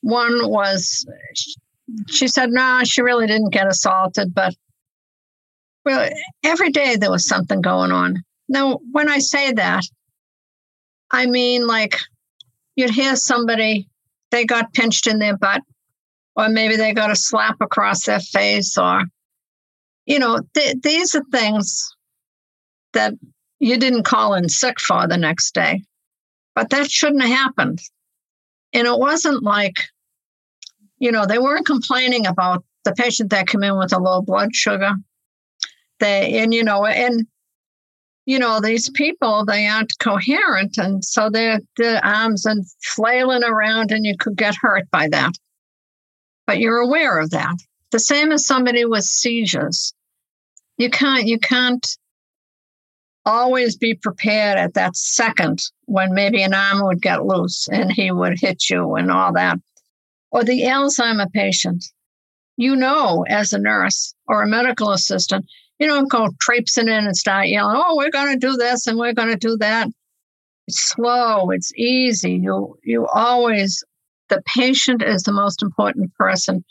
One 0.00 0.48
was, 0.48 1.06
she 2.08 2.26
said, 2.28 2.50
no, 2.50 2.80
she 2.84 3.02
really 3.02 3.26
didn't 3.26 3.52
get 3.52 3.66
assaulted, 3.66 4.34
but 4.34 4.54
well, 5.84 6.08
every 6.42 6.70
day 6.70 6.96
there 6.96 7.10
was 7.10 7.28
something 7.28 7.60
going 7.60 7.92
on. 7.92 8.22
Now, 8.48 8.80
when 8.90 9.08
I 9.08 9.18
say 9.18 9.52
that, 9.52 9.82
I 11.10 11.26
mean 11.26 11.66
like 11.66 11.96
you'd 12.76 12.90
hear 12.90 13.16
somebody, 13.16 13.88
they 14.30 14.44
got 14.44 14.72
pinched 14.72 15.06
in 15.06 15.18
their 15.18 15.36
butt, 15.36 15.62
or 16.36 16.48
maybe 16.48 16.76
they 16.76 16.94
got 16.94 17.10
a 17.10 17.16
slap 17.16 17.56
across 17.60 18.06
their 18.06 18.20
face, 18.20 18.78
or, 18.78 19.02
you 20.06 20.18
know, 20.18 20.40
th- 20.54 20.76
these 20.82 21.14
are 21.14 21.24
things 21.30 21.94
that 22.94 23.12
you 23.58 23.76
didn't 23.76 24.04
call 24.04 24.34
in 24.34 24.48
sick 24.48 24.80
for 24.80 25.06
the 25.06 25.18
next 25.18 25.54
day. 25.54 25.82
But 26.54 26.70
that 26.70 26.90
shouldn't 26.90 27.22
have 27.22 27.30
happened. 27.30 27.80
And 28.72 28.86
it 28.86 28.98
wasn't 28.98 29.42
like, 29.42 29.80
you 30.98 31.12
know, 31.12 31.26
they 31.26 31.38
weren't 31.38 31.66
complaining 31.66 32.26
about 32.26 32.64
the 32.84 32.92
patient 32.92 33.30
that 33.30 33.48
came 33.48 33.62
in 33.62 33.78
with 33.78 33.92
a 33.92 33.98
low 33.98 34.22
blood 34.22 34.54
sugar. 34.54 34.92
They, 35.98 36.40
and, 36.40 36.52
you 36.54 36.64
know, 36.64 36.86
and 36.86 37.26
you 38.26 38.38
know, 38.38 38.60
these 38.60 38.88
people, 38.90 39.44
they 39.44 39.66
aren't 39.66 39.98
coherent. 39.98 40.78
And 40.78 41.04
so 41.04 41.30
their 41.30 41.58
the 41.76 42.06
arms 42.06 42.46
and 42.46 42.64
flailing 42.80 43.42
around 43.42 43.90
and 43.90 44.06
you 44.06 44.14
could 44.16 44.36
get 44.36 44.54
hurt 44.54 44.88
by 44.90 45.08
that. 45.08 45.32
But 46.46 46.58
you're 46.58 46.78
aware 46.78 47.18
of 47.18 47.30
that. 47.30 47.56
The 47.90 47.98
same 47.98 48.30
as 48.30 48.46
somebody 48.46 48.84
with 48.84 49.02
seizures. 49.02 49.92
You 50.78 50.90
can't, 50.90 51.26
you 51.26 51.40
can't 51.40 51.84
always 53.30 53.76
be 53.76 53.94
prepared 53.94 54.58
at 54.58 54.74
that 54.74 54.96
second 54.96 55.62
when 55.86 56.12
maybe 56.12 56.42
an 56.42 56.54
arm 56.54 56.84
would 56.84 57.00
get 57.00 57.24
loose 57.24 57.68
and 57.70 57.92
he 57.92 58.10
would 58.10 58.38
hit 58.38 58.68
you 58.68 58.94
and 58.96 59.10
all 59.10 59.32
that. 59.32 59.58
Or 60.32 60.44
the 60.44 60.62
Alzheimer 60.62 61.30
patient. 61.32 61.84
You 62.56 62.76
know, 62.76 63.24
as 63.28 63.52
a 63.52 63.58
nurse 63.58 64.14
or 64.26 64.42
a 64.42 64.48
medical 64.48 64.90
assistant, 64.92 65.46
you 65.78 65.86
don't 65.86 66.10
go 66.10 66.28
traipsing 66.40 66.88
in 66.88 67.06
and 67.06 67.16
start 67.16 67.48
yelling, 67.48 67.80
oh, 67.82 67.96
we're 67.96 68.10
going 68.10 68.38
to 68.38 68.46
do 68.46 68.56
this 68.56 68.86
and 68.86 68.98
we're 68.98 69.14
going 69.14 69.30
to 69.30 69.36
do 69.36 69.56
that. 69.58 69.88
It's 70.68 70.90
slow, 70.90 71.50
it's 71.50 71.72
easy. 71.74 72.32
You, 72.32 72.76
you 72.84 73.06
always, 73.06 73.82
the 74.28 74.42
patient 74.54 75.02
is 75.02 75.22
the 75.22 75.32
most 75.32 75.62
important 75.62 76.12
person 76.14 76.64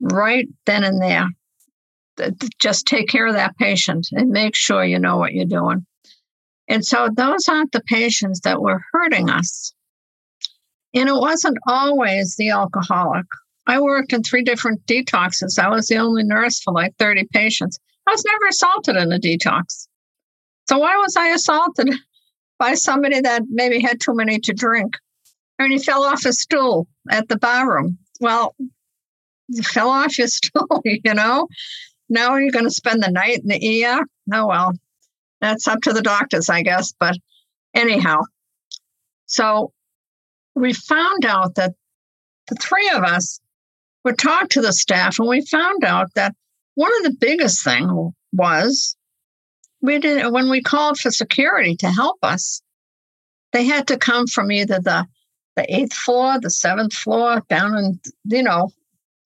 right 0.00 0.48
then 0.64 0.84
and 0.84 1.02
there. 1.02 1.28
Just 2.60 2.86
take 2.86 3.08
care 3.08 3.26
of 3.26 3.34
that 3.34 3.56
patient 3.56 4.08
and 4.12 4.30
make 4.30 4.54
sure 4.54 4.84
you 4.84 4.98
know 4.98 5.16
what 5.16 5.32
you're 5.32 5.44
doing. 5.44 5.84
And 6.68 6.84
so 6.84 7.08
those 7.14 7.48
aren't 7.48 7.72
the 7.72 7.82
patients 7.82 8.40
that 8.40 8.62
were 8.62 8.82
hurting 8.92 9.30
us. 9.30 9.74
And 10.94 11.08
it 11.08 11.14
wasn't 11.14 11.58
always 11.66 12.36
the 12.36 12.50
alcoholic. 12.50 13.26
I 13.66 13.80
worked 13.80 14.12
in 14.12 14.22
three 14.22 14.42
different 14.42 14.84
detoxes. 14.86 15.58
I 15.58 15.68
was 15.68 15.88
the 15.88 15.96
only 15.96 16.22
nurse 16.22 16.60
for 16.60 16.72
like 16.72 16.94
30 16.98 17.26
patients. 17.32 17.78
I 18.06 18.12
was 18.12 18.24
never 18.24 18.48
assaulted 18.48 18.96
in 18.96 19.12
a 19.12 19.18
detox. 19.18 19.88
So 20.68 20.78
why 20.78 20.96
was 20.96 21.16
I 21.16 21.28
assaulted 21.28 21.94
by 22.58 22.74
somebody 22.74 23.20
that 23.20 23.42
maybe 23.48 23.80
had 23.80 24.00
too 24.00 24.14
many 24.14 24.38
to 24.40 24.52
drink? 24.52 24.96
I 25.58 25.64
mean, 25.64 25.72
he 25.72 25.84
fell 25.84 26.04
off 26.04 26.24
a 26.24 26.32
stool 26.32 26.86
at 27.10 27.28
the 27.28 27.36
barroom. 27.36 27.98
Well, 28.20 28.54
you 29.48 29.62
fell 29.62 29.90
off 29.90 30.18
your 30.18 30.26
stool, 30.28 30.82
you 30.84 31.14
know? 31.14 31.48
Now 32.08 32.30
are 32.30 32.40
you're 32.40 32.50
going 32.50 32.66
to 32.66 32.70
spend 32.70 33.02
the 33.02 33.10
night 33.10 33.40
in 33.40 33.48
the 33.48 33.84
ER? 33.84 34.00
Oh, 34.32 34.46
well, 34.46 34.72
that's 35.40 35.66
up 35.68 35.80
to 35.82 35.92
the 35.92 36.02
doctors, 36.02 36.48
I 36.48 36.62
guess. 36.62 36.92
But 36.98 37.16
anyhow, 37.74 38.20
so 39.26 39.72
we 40.54 40.72
found 40.72 41.24
out 41.24 41.54
that 41.56 41.74
the 42.48 42.56
three 42.56 42.90
of 42.94 43.02
us 43.02 43.40
would 44.04 44.18
talk 44.18 44.50
to 44.50 44.60
the 44.60 44.72
staff, 44.72 45.18
and 45.18 45.28
we 45.28 45.44
found 45.46 45.84
out 45.84 46.12
that 46.14 46.34
one 46.74 46.92
of 46.98 47.04
the 47.04 47.16
biggest 47.18 47.64
thing 47.64 48.12
was 48.32 48.96
we 49.80 49.98
did 49.98 50.30
when 50.32 50.50
we 50.50 50.62
called 50.62 50.98
for 50.98 51.10
security 51.10 51.76
to 51.76 51.90
help 51.90 52.18
us, 52.22 52.62
they 53.52 53.64
had 53.64 53.86
to 53.88 53.96
come 53.96 54.26
from 54.26 54.50
either 54.50 54.80
the 54.80 55.06
the 55.56 55.74
eighth 55.74 55.94
floor, 55.94 56.40
the 56.40 56.50
seventh 56.50 56.92
floor, 56.92 57.42
down 57.48 57.76
in 57.76 58.00
you 58.24 58.42
know 58.42 58.72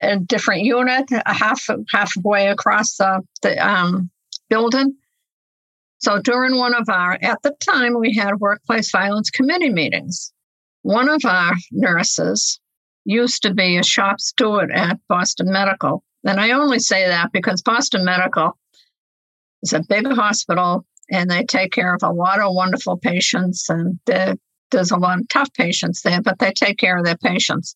a 0.01 0.19
different 0.19 0.63
unit, 0.63 1.05
a 1.11 1.33
half 1.33 1.65
half 1.91 2.11
way 2.23 2.47
across 2.47 2.95
the 2.97 3.21
the 3.41 3.57
um, 3.65 4.09
building. 4.49 4.95
So 5.99 6.21
during 6.21 6.55
one 6.55 6.75
of 6.75 6.87
our, 6.89 7.17
at 7.21 7.41
the 7.41 7.55
time, 7.59 7.97
we 7.99 8.13
had 8.15 8.39
workplace 8.39 8.91
violence 8.91 9.31
committee 9.31 9.71
meetings. 9.71 10.31
One 10.83 11.09
of 11.09 11.21
our 11.25 11.53
nurses 11.71 12.59
used 13.03 13.41
to 13.41 13.53
be 13.53 13.77
a 13.77 13.83
shop 13.83 14.19
steward 14.19 14.71
at 14.71 14.99
Boston 15.09 15.51
Medical, 15.51 16.03
and 16.23 16.39
I 16.39 16.51
only 16.51 16.79
say 16.79 17.07
that 17.07 17.31
because 17.31 17.61
Boston 17.61 18.05
Medical 18.05 18.57
is 19.63 19.73
a 19.73 19.83
big 19.87 20.07
hospital 20.07 20.85
and 21.09 21.29
they 21.29 21.43
take 21.43 21.71
care 21.71 21.93
of 21.93 22.03
a 22.03 22.11
lot 22.11 22.41
of 22.41 22.53
wonderful 22.53 22.97
patients. 22.97 23.69
And 23.69 23.99
there's 24.05 24.91
a 24.91 24.97
lot 24.97 25.19
of 25.19 25.29
tough 25.29 25.53
patients 25.53 26.01
there, 26.01 26.21
but 26.21 26.39
they 26.39 26.51
take 26.51 26.77
care 26.77 26.97
of 26.97 27.05
their 27.05 27.17
patients. 27.17 27.75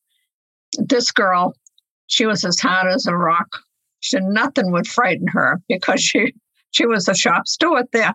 This 0.78 1.12
girl, 1.12 1.54
she 2.12 2.26
was 2.26 2.44
as 2.44 2.60
hard 2.60 2.92
as 2.92 3.06
a 3.06 3.16
rock. 3.16 3.48
She, 4.00 4.18
nothing 4.20 4.72
would 4.72 4.88
frighten 4.88 5.28
her 5.28 5.62
because 5.68 6.02
she, 6.02 6.34
she 6.72 6.86
was 6.86 7.08
a 7.08 7.16
shop 7.16 7.48
steward 7.48 7.88
there. 7.94 8.14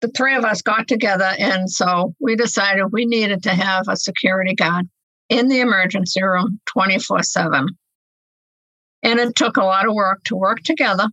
The 0.00 0.08
three 0.08 0.36
of 0.36 0.44
us 0.44 0.62
got 0.62 0.86
together, 0.86 1.32
and 1.38 1.68
so 1.70 2.14
we 2.20 2.36
decided 2.36 2.86
we 2.92 3.04
needed 3.04 3.42
to 3.44 3.50
have 3.50 3.84
a 3.88 3.96
security 3.96 4.54
guard 4.54 4.86
in 5.28 5.48
the 5.48 5.60
emergency 5.60 6.22
room 6.22 6.60
24 6.66 7.22
7 7.22 7.66
and 9.02 9.20
it 9.20 9.36
took 9.36 9.56
a 9.56 9.64
lot 9.64 9.86
of 9.86 9.94
work 9.94 10.22
to 10.24 10.36
work 10.36 10.62
together 10.62 11.06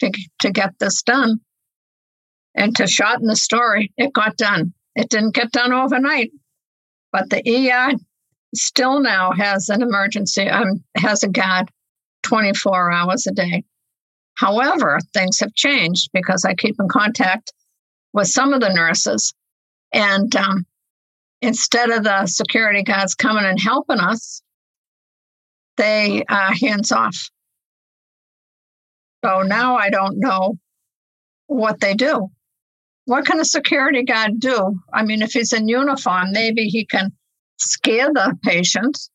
to, 0.00 0.12
to 0.40 0.50
get 0.50 0.78
this 0.78 1.02
done. 1.02 1.40
And 2.54 2.74
to 2.76 2.86
shorten 2.86 3.26
the 3.26 3.36
story, 3.36 3.92
it 3.96 4.12
got 4.14 4.36
done. 4.36 4.72
It 4.94 5.10
didn't 5.10 5.34
get 5.34 5.52
done 5.52 5.72
overnight, 5.72 6.30
but 7.12 7.28
the 7.28 7.42
ER 7.46 7.92
still 8.56 9.00
now 9.00 9.32
has 9.32 9.68
an 9.68 9.82
emergency, 9.82 10.48
um, 10.48 10.82
has 10.96 11.22
a 11.22 11.28
guard 11.28 11.70
24 12.22 12.92
hours 12.92 13.26
a 13.26 13.32
day. 13.32 13.64
However, 14.34 14.98
things 15.14 15.40
have 15.40 15.54
changed 15.54 16.10
because 16.12 16.44
I 16.44 16.54
keep 16.54 16.76
in 16.78 16.88
contact 16.88 17.52
with 18.12 18.28
some 18.28 18.52
of 18.52 18.60
the 18.60 18.72
nurses. 18.72 19.34
And 19.92 20.34
um, 20.36 20.66
instead 21.40 21.90
of 21.90 22.04
the 22.04 22.26
security 22.26 22.82
guards 22.82 23.14
coming 23.14 23.44
and 23.44 23.60
helping 23.60 23.98
us, 23.98 24.42
they 25.76 26.24
hands 26.28 26.92
off. 26.92 27.30
So 29.24 29.42
now 29.42 29.76
I 29.76 29.90
don't 29.90 30.18
know 30.18 30.56
what 31.46 31.80
they 31.80 31.94
do. 31.94 32.28
What 33.06 33.24
can 33.24 33.40
a 33.40 33.44
security 33.44 34.02
guard 34.02 34.38
do? 34.38 34.80
I 34.92 35.04
mean, 35.04 35.22
if 35.22 35.32
he's 35.32 35.52
in 35.52 35.68
uniform, 35.68 36.32
maybe 36.32 36.64
he 36.64 36.84
can 36.84 37.12
scare 37.56 38.08
the 38.12 38.36
patients, 38.42 39.10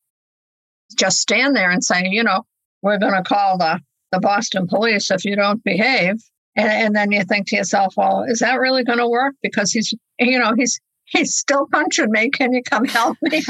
just 0.98 1.20
stand 1.20 1.56
there 1.56 1.70
and 1.70 1.84
say, 1.84 2.04
you 2.06 2.24
know, 2.24 2.44
we're 2.82 3.00
going 3.00 3.14
to 3.14 3.24
call 3.24 3.58
the, 3.58 3.80
the 4.12 4.20
Boston 4.20 4.68
police 4.68 5.12
if 5.12 5.26
you 5.26 5.36
don't 5.36 5.64
behave. 5.64 6.16
And, 6.56 6.70
and 6.70 6.96
then 6.96 7.12
you 7.12 7.24
think 7.24 7.48
to 7.48 7.56
yourself, 7.56 7.94
well, 7.96 8.26
is 8.28 8.40
that 8.40 8.60
really 8.60 8.84
going 8.84 9.00
to 9.00 9.08
work? 9.08 9.36
Because 9.42 9.72
he's, 9.72 9.94
you 10.20 10.40
know, 10.40 10.54
he's 10.56 10.80
he's 11.06 11.36
still 11.36 11.68
punching 11.72 12.12
me. 12.12 12.30
Can 12.30 12.54
you 12.54 12.62
come 12.64 12.86
help 12.86 13.18
me? 13.22 13.44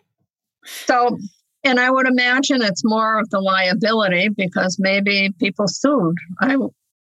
so 0.64 1.18
and 1.62 1.78
I 1.78 1.90
would 1.90 2.06
imagine 2.06 2.62
it's 2.62 2.84
more 2.84 3.20
of 3.20 3.28
the 3.30 3.40
liability 3.40 4.30
because 4.30 4.78
maybe 4.78 5.30
people 5.38 5.66
sued. 5.68 6.16
I 6.40 6.56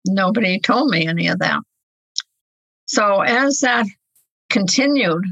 nobody 0.07 0.61
told 0.61 0.91
me 0.91 1.07
any 1.07 1.29
of 1.29 1.41
that. 1.41 1.61
So 2.87 3.21
as 3.21 3.61
that 3.61 3.87
continued, 4.49 5.25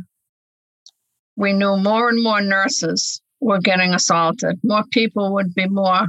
we 1.37 1.53
knew 1.53 1.77
more 1.77 2.09
and 2.09 2.23
more 2.23 2.41
nurses 2.41 3.21
were 3.41 3.61
getting 3.61 3.93
assaulted. 3.95 4.59
More 4.63 4.85
people 4.91 5.35
would 5.35 5.55
be 5.55 5.69
more 5.69 6.07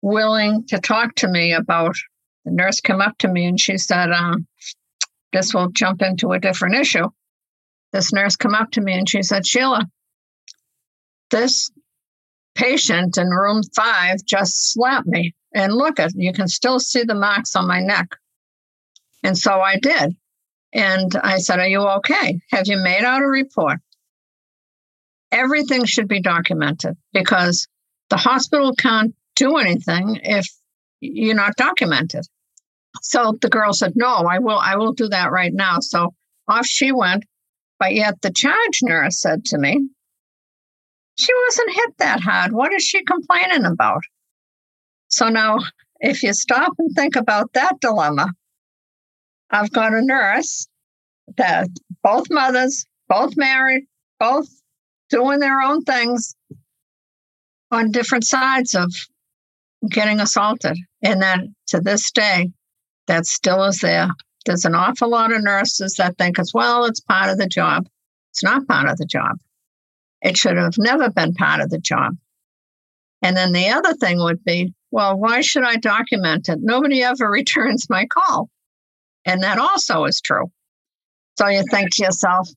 willing 0.00 0.64
to 0.68 0.78
talk 0.78 1.14
to 1.16 1.28
me 1.28 1.52
about. 1.52 1.96
The 2.44 2.52
nurse 2.52 2.80
came 2.80 3.00
up 3.00 3.18
to 3.18 3.28
me 3.28 3.44
and 3.46 3.60
she 3.60 3.78
said, 3.78 4.10
um, 4.10 4.46
"This 5.32 5.54
will 5.54 5.70
jump 5.70 6.02
into 6.02 6.32
a 6.32 6.40
different 6.40 6.76
issue." 6.76 7.08
This 7.92 8.12
nurse 8.12 8.36
came 8.36 8.54
up 8.54 8.70
to 8.72 8.80
me 8.80 8.94
and 8.94 9.08
she 9.08 9.22
said, 9.22 9.46
"Sheila, 9.46 9.88
this 11.30 11.70
patient 12.54 13.16
in 13.18 13.28
room 13.28 13.62
five 13.74 14.24
just 14.24 14.72
slapped 14.72 15.06
me. 15.06 15.34
And 15.54 15.72
look 15.72 16.00
at 16.00 16.12
you 16.14 16.32
can 16.32 16.48
still 16.48 16.80
see 16.80 17.02
the 17.02 17.14
marks 17.14 17.56
on 17.56 17.66
my 17.66 17.80
neck. 17.80 18.08
And 19.22 19.36
so 19.36 19.60
I 19.60 19.78
did. 19.78 20.16
And 20.72 21.14
I 21.22 21.38
said, 21.38 21.58
Are 21.58 21.68
you 21.68 21.80
okay? 21.80 22.40
Have 22.50 22.66
you 22.66 22.78
made 22.78 23.04
out 23.04 23.22
a 23.22 23.26
report? 23.26 23.78
Everything 25.32 25.84
should 25.86 26.06
be 26.06 26.20
documented 26.20 26.96
because 27.12 27.66
the 28.10 28.16
hospital 28.16 28.74
can't 28.74 29.14
do 29.34 29.56
anything 29.56 30.20
if 30.22 30.46
you're 31.00 31.34
not 31.34 31.56
documented. 31.56 32.24
So 33.00 33.36
the 33.40 33.48
girl 33.48 33.72
said, 33.72 33.94
No, 33.96 34.14
I 34.14 34.38
will, 34.38 34.58
I 34.58 34.76
will 34.76 34.92
do 34.92 35.08
that 35.08 35.32
right 35.32 35.52
now. 35.52 35.78
So 35.80 36.14
off 36.46 36.66
she 36.66 36.92
went. 36.92 37.24
But 37.78 37.94
yet 37.94 38.20
the 38.20 38.30
charge 38.30 38.80
nurse 38.82 39.20
said 39.20 39.44
to 39.46 39.58
me, 39.58 39.88
She 41.18 41.32
wasn't 41.46 41.74
hit 41.74 41.90
that 41.98 42.20
hard. 42.20 42.52
What 42.52 42.72
is 42.72 42.84
she 42.84 43.02
complaining 43.02 43.64
about? 43.64 44.02
So 45.08 45.28
now, 45.28 45.58
if 46.00 46.22
you 46.22 46.32
stop 46.32 46.72
and 46.78 46.94
think 46.94 47.16
about 47.16 47.52
that 47.54 47.80
dilemma, 47.80 48.28
I've 49.50 49.72
got 49.72 49.94
a 49.94 50.02
nurse 50.02 50.66
that 51.36 51.68
both 52.02 52.26
mothers, 52.30 52.86
both 53.08 53.36
married, 53.36 53.84
both 54.18 54.48
doing 55.12 55.38
their 55.38 55.60
own 55.60 55.82
things 55.82 56.34
on 57.70 57.90
different 57.92 58.24
sides 58.24 58.74
of 58.74 58.90
getting 59.88 60.20
assaulted. 60.20 60.76
And 61.02 61.20
then 61.20 61.54
to 61.68 61.80
this 61.80 62.10
day, 62.10 62.50
that 63.06 63.26
still 63.26 63.64
is 63.64 63.80
there. 63.80 64.08
There's 64.46 64.64
an 64.64 64.74
awful 64.74 65.10
lot 65.10 65.32
of 65.32 65.44
nurses 65.44 65.96
that 65.98 66.16
think 66.18 66.38
as 66.38 66.52
well, 66.54 66.86
it's 66.86 67.00
part 67.00 67.30
of 67.30 67.38
the 67.38 67.46
job. 67.46 67.86
It's 68.30 68.42
not 68.42 68.66
part 68.66 68.88
of 68.88 68.96
the 68.96 69.06
job. 69.06 69.36
It 70.22 70.36
should 70.36 70.56
have 70.56 70.78
never 70.78 71.10
been 71.10 71.34
part 71.34 71.60
of 71.60 71.70
the 71.70 71.78
job. 71.78 72.16
And 73.20 73.36
then 73.36 73.52
the 73.52 73.68
other 73.68 73.94
thing 73.94 74.18
would 74.18 74.42
be, 74.42 74.74
well, 74.90 75.18
why 75.18 75.42
should 75.42 75.64
I 75.64 75.76
document 75.76 76.48
it? 76.48 76.58
Nobody 76.60 77.02
ever 77.02 77.30
returns 77.30 77.90
my 77.90 78.06
call. 78.06 78.48
And 79.24 79.42
that 79.42 79.58
also 79.58 80.04
is 80.04 80.20
true. 80.20 80.50
So 81.38 81.48
you 81.48 81.64
think 81.70 81.94
to 81.94 82.04
yourself, 82.04 82.48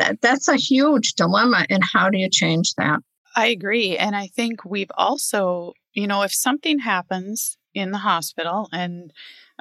that 0.00 0.20
that's 0.20 0.48
a 0.48 0.56
huge 0.56 1.14
dilemma. 1.14 1.66
And 1.70 1.82
how 1.92 2.10
do 2.10 2.18
you 2.18 2.28
change 2.30 2.74
that? 2.74 3.00
I 3.36 3.46
agree. 3.46 3.96
And 3.96 4.16
I 4.16 4.26
think 4.26 4.64
we've 4.64 4.90
also, 4.96 5.74
you 5.92 6.06
know, 6.06 6.22
if 6.22 6.34
something 6.34 6.80
happens 6.80 7.56
in 7.74 7.92
the 7.92 7.98
hospital 7.98 8.68
and 8.72 9.12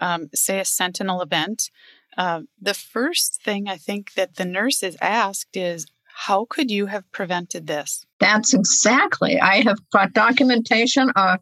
um, 0.01 0.29
say 0.33 0.59
a 0.59 0.65
sentinel 0.65 1.21
event, 1.21 1.69
uh, 2.17 2.41
the 2.59 2.73
first 2.73 3.41
thing 3.43 3.67
I 3.67 3.77
think 3.77 4.13
that 4.13 4.35
the 4.35 4.45
nurse 4.45 4.81
is 4.81 4.97
asked 5.01 5.55
is, 5.55 5.85
how 6.25 6.45
could 6.49 6.71
you 6.71 6.87
have 6.87 7.09
prevented 7.11 7.67
this? 7.67 8.05
That's 8.19 8.53
exactly. 8.53 9.39
I 9.39 9.61
have 9.61 9.77
got 9.91 10.13
documentation 10.13 11.11
of 11.15 11.39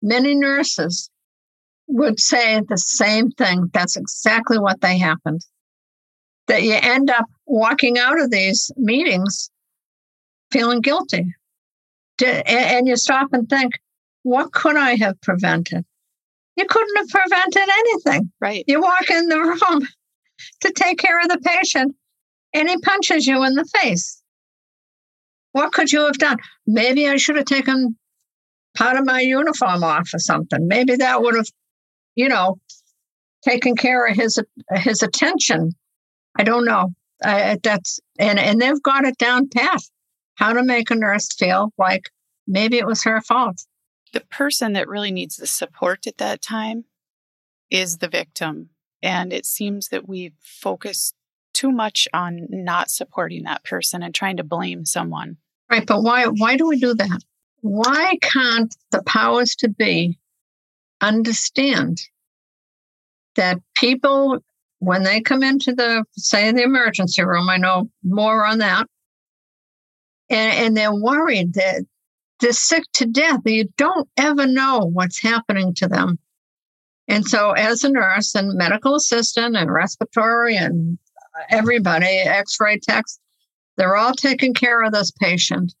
many 0.00 0.34
nurses 0.34 1.10
would 1.88 2.18
say 2.18 2.60
the 2.66 2.78
same 2.78 3.30
thing. 3.32 3.70
That's 3.72 3.96
exactly 3.96 4.58
what 4.58 4.80
they 4.80 4.96
happened. 4.98 5.42
That 6.46 6.62
you 6.62 6.74
end 6.74 7.10
up 7.10 7.24
walking 7.46 7.98
out 7.98 8.20
of 8.20 8.30
these 8.30 8.70
meetings 8.76 9.50
feeling 10.50 10.80
guilty. 10.80 11.34
And 12.22 12.86
you 12.86 12.96
stop 12.96 13.32
and 13.32 13.48
think, 13.48 13.72
what 14.22 14.52
could 14.52 14.76
I 14.76 14.94
have 14.96 15.20
prevented? 15.20 15.84
You 16.56 16.66
couldn't 16.66 16.96
have 16.96 17.08
prevented 17.08 17.68
anything. 17.68 18.32
Right. 18.40 18.64
You 18.68 18.80
walk 18.80 19.10
in 19.10 19.28
the 19.28 19.40
room 19.70 19.88
to 20.60 20.72
take 20.72 20.98
care 20.98 21.18
of 21.20 21.28
the 21.28 21.38
patient 21.38 21.96
and 22.52 22.68
he 22.68 22.76
punches 22.78 23.26
you 23.26 23.44
in 23.44 23.54
the 23.54 23.64
face. 23.80 24.22
What 25.52 25.72
could 25.72 25.92
you 25.92 26.04
have 26.04 26.18
done? 26.18 26.38
Maybe 26.66 27.08
I 27.08 27.16
should 27.16 27.36
have 27.36 27.44
taken 27.44 27.96
part 28.76 28.96
of 28.96 29.04
my 29.04 29.20
uniform 29.20 29.84
off 29.84 30.10
or 30.12 30.18
something. 30.18 30.66
Maybe 30.66 30.96
that 30.96 31.22
would 31.22 31.36
have, 31.36 31.48
you 32.14 32.28
know, 32.28 32.58
taken 33.44 33.76
care 33.76 34.06
of 34.06 34.16
his 34.16 34.38
his 34.72 35.02
attention. 35.02 35.72
I 36.36 36.44
don't 36.44 36.64
know. 36.64 36.92
I, 37.24 37.58
that's 37.62 38.00
and 38.18 38.38
and 38.38 38.60
they've 38.60 38.82
got 38.82 39.04
it 39.04 39.16
down 39.18 39.48
pat 39.48 39.80
how 40.34 40.52
to 40.52 40.64
make 40.64 40.90
a 40.90 40.94
nurse 40.94 41.32
feel 41.32 41.72
like 41.78 42.10
maybe 42.46 42.76
it 42.76 42.86
was 42.86 43.04
her 43.04 43.20
fault 43.20 43.64
the 44.14 44.20
person 44.20 44.72
that 44.72 44.88
really 44.88 45.10
needs 45.10 45.36
the 45.36 45.46
support 45.46 46.06
at 46.06 46.16
that 46.16 46.40
time 46.40 46.84
is 47.70 47.98
the 47.98 48.08
victim. 48.08 48.70
And 49.02 49.32
it 49.32 49.44
seems 49.44 49.88
that 49.88 50.08
we 50.08 50.32
focus 50.40 51.12
too 51.52 51.70
much 51.70 52.08
on 52.14 52.46
not 52.48 52.90
supporting 52.90 53.42
that 53.42 53.64
person 53.64 54.02
and 54.02 54.14
trying 54.14 54.38
to 54.38 54.44
blame 54.44 54.86
someone. 54.86 55.36
Right. 55.70 55.86
But 55.86 56.02
why 56.02 56.26
why 56.26 56.56
do 56.56 56.66
we 56.66 56.78
do 56.78 56.94
that? 56.94 57.22
Why 57.60 58.16
can't 58.22 58.74
the 58.92 59.02
powers 59.02 59.54
to 59.56 59.68
be 59.68 60.18
understand 61.00 61.98
that 63.34 63.58
people 63.74 64.38
when 64.84 65.02
they 65.02 65.20
come 65.20 65.42
into 65.42 65.74
the 65.74 66.04
say 66.12 66.50
the 66.52 66.62
emergency 66.62 67.24
room, 67.24 67.48
I 67.48 67.56
know 67.56 67.90
more 68.02 68.44
on 68.44 68.58
that, 68.58 68.86
and, 70.30 70.52
and 70.52 70.76
they're 70.76 70.94
worried 70.94 71.54
that 71.54 71.84
they're 72.40 72.52
sick 72.52 72.84
to 72.94 73.06
death. 73.06 73.40
You 73.44 73.68
don't 73.76 74.08
ever 74.16 74.46
know 74.46 74.80
what's 74.92 75.20
happening 75.20 75.74
to 75.74 75.88
them. 75.88 76.18
And 77.08 77.24
so, 77.24 77.52
as 77.52 77.84
a 77.84 77.90
nurse 77.90 78.34
and 78.34 78.54
medical 78.54 78.94
assistant 78.94 79.56
and 79.56 79.72
respiratory 79.72 80.56
and 80.56 80.98
everybody, 81.50 82.06
x 82.06 82.56
ray 82.60 82.78
techs, 82.78 83.18
they're 83.76 83.96
all 83.96 84.14
taking 84.14 84.54
care 84.54 84.82
of 84.82 84.92
this 84.92 85.10
patient. 85.10 85.74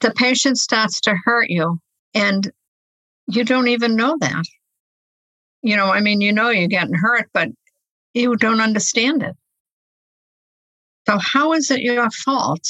The 0.00 0.10
patient 0.10 0.58
starts 0.58 1.00
to 1.02 1.16
hurt 1.24 1.48
you, 1.48 1.80
and 2.14 2.50
you 3.26 3.44
don't 3.44 3.68
even 3.68 3.96
know 3.96 4.16
that. 4.20 4.44
You 5.62 5.76
know, 5.76 5.86
I 5.86 6.00
mean, 6.00 6.20
you 6.20 6.32
know 6.32 6.50
you're 6.50 6.68
getting 6.68 6.94
hurt, 6.94 7.28
but 7.32 7.48
you 8.14 8.36
don't 8.36 8.60
understand 8.60 9.22
it. 9.22 9.36
So, 11.06 11.18
how 11.18 11.52
is 11.52 11.70
it 11.70 11.80
your 11.80 12.10
fault? 12.10 12.68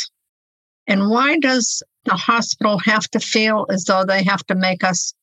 And 0.87 1.11
why 1.11 1.38
does 1.38 1.83
the 2.05 2.14
hospital 2.14 2.79
have 2.79 3.09
to 3.11 3.20
feel 3.20 3.66
as 3.70 3.85
though 3.85 4.05
they 4.05 4.22
have 4.24 4.44
to 4.46 4.55
make 4.55 4.83
us 4.83 5.14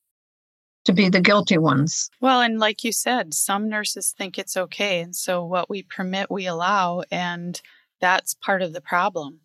to 0.86 0.92
be 0.92 1.08
the 1.08 1.20
guilty 1.20 1.58
ones. 1.58 2.08
Well, 2.20 2.40
and 2.40 2.58
like 2.58 2.82
you 2.82 2.92
said, 2.92 3.34
some 3.34 3.68
nurses 3.68 4.14
think 4.16 4.38
it's 4.38 4.56
okay. 4.56 5.00
And 5.00 5.14
so 5.14 5.44
what 5.44 5.68
we 5.68 5.82
permit, 5.82 6.30
we 6.30 6.46
allow. 6.46 7.02
And 7.10 7.60
that's 8.00 8.34
part 8.34 8.62
of 8.62 8.72
the 8.72 8.80
problem. 8.80 9.40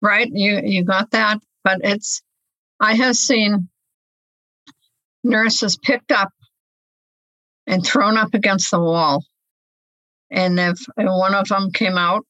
Right. 0.00 0.30
You, 0.32 0.60
you 0.64 0.84
got 0.84 1.10
that. 1.10 1.40
But 1.62 1.80
it's, 1.82 2.22
I 2.80 2.94
have 2.94 3.16
seen 3.16 3.68
nurses 5.24 5.76
picked 5.76 6.12
up 6.12 6.30
and 7.66 7.84
thrown 7.84 8.16
up 8.16 8.34
against 8.34 8.70
the 8.70 8.80
wall. 8.80 9.24
And 10.34 10.58
if 10.58 10.80
one 10.96 11.32
of 11.32 11.46
them 11.46 11.70
came 11.70 11.96
out 11.96 12.26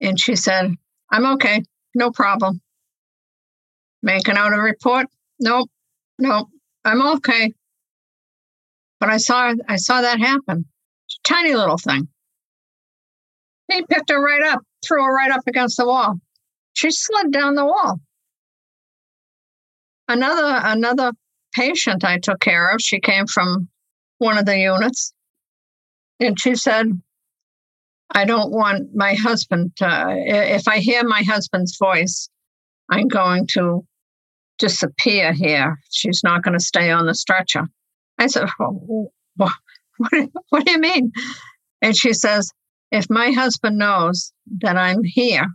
and 0.00 0.18
she 0.18 0.34
said, 0.34 0.74
I'm 1.12 1.26
okay, 1.34 1.62
no 1.94 2.10
problem. 2.10 2.60
Making 4.02 4.36
out 4.36 4.52
a 4.52 4.60
report? 4.60 5.06
Nope, 5.38 5.70
nope. 6.18 6.48
I'm 6.84 7.00
okay. 7.16 7.54
But 8.98 9.10
I 9.10 9.18
saw 9.18 9.54
I 9.68 9.76
saw 9.76 10.00
that 10.00 10.18
happen. 10.18 10.66
Tiny 11.22 11.54
little 11.54 11.78
thing. 11.78 12.08
He 13.68 13.84
picked 13.86 14.10
her 14.10 14.20
right 14.20 14.42
up, 14.42 14.62
threw 14.84 15.04
her 15.04 15.14
right 15.14 15.30
up 15.30 15.42
against 15.46 15.76
the 15.76 15.86
wall. 15.86 16.16
She 16.72 16.90
slid 16.90 17.30
down 17.30 17.54
the 17.54 17.64
wall. 17.64 18.00
Another 20.08 20.60
another 20.64 21.12
patient 21.54 22.02
I 22.02 22.18
took 22.18 22.40
care 22.40 22.70
of, 22.70 22.80
she 22.80 22.98
came 22.98 23.26
from 23.28 23.68
one 24.18 24.36
of 24.36 24.46
the 24.46 24.58
units, 24.58 25.12
and 26.18 26.38
she 26.38 26.56
said, 26.56 26.86
I 28.12 28.24
don't 28.24 28.50
want 28.50 28.94
my 28.94 29.14
husband 29.14 29.72
to, 29.76 30.14
if 30.26 30.66
I 30.66 30.78
hear 30.78 31.04
my 31.04 31.22
husband's 31.22 31.76
voice, 31.78 32.28
I'm 32.90 33.08
going 33.08 33.46
to 33.48 33.86
disappear 34.58 35.32
here. 35.32 35.78
She's 35.90 36.22
not 36.24 36.42
going 36.42 36.58
to 36.58 36.64
stay 36.64 36.90
on 36.90 37.06
the 37.06 37.14
stretcher. 37.14 37.64
I 38.18 38.26
said, 38.26 38.48
well, 38.58 39.12
what, 39.36 39.52
what 40.48 40.66
do 40.66 40.72
you 40.72 40.78
mean? 40.78 41.12
And 41.80 41.96
she 41.96 42.12
says, 42.12 42.50
if 42.90 43.08
my 43.08 43.30
husband 43.30 43.78
knows 43.78 44.32
that 44.60 44.76
I'm 44.76 45.04
here 45.04 45.46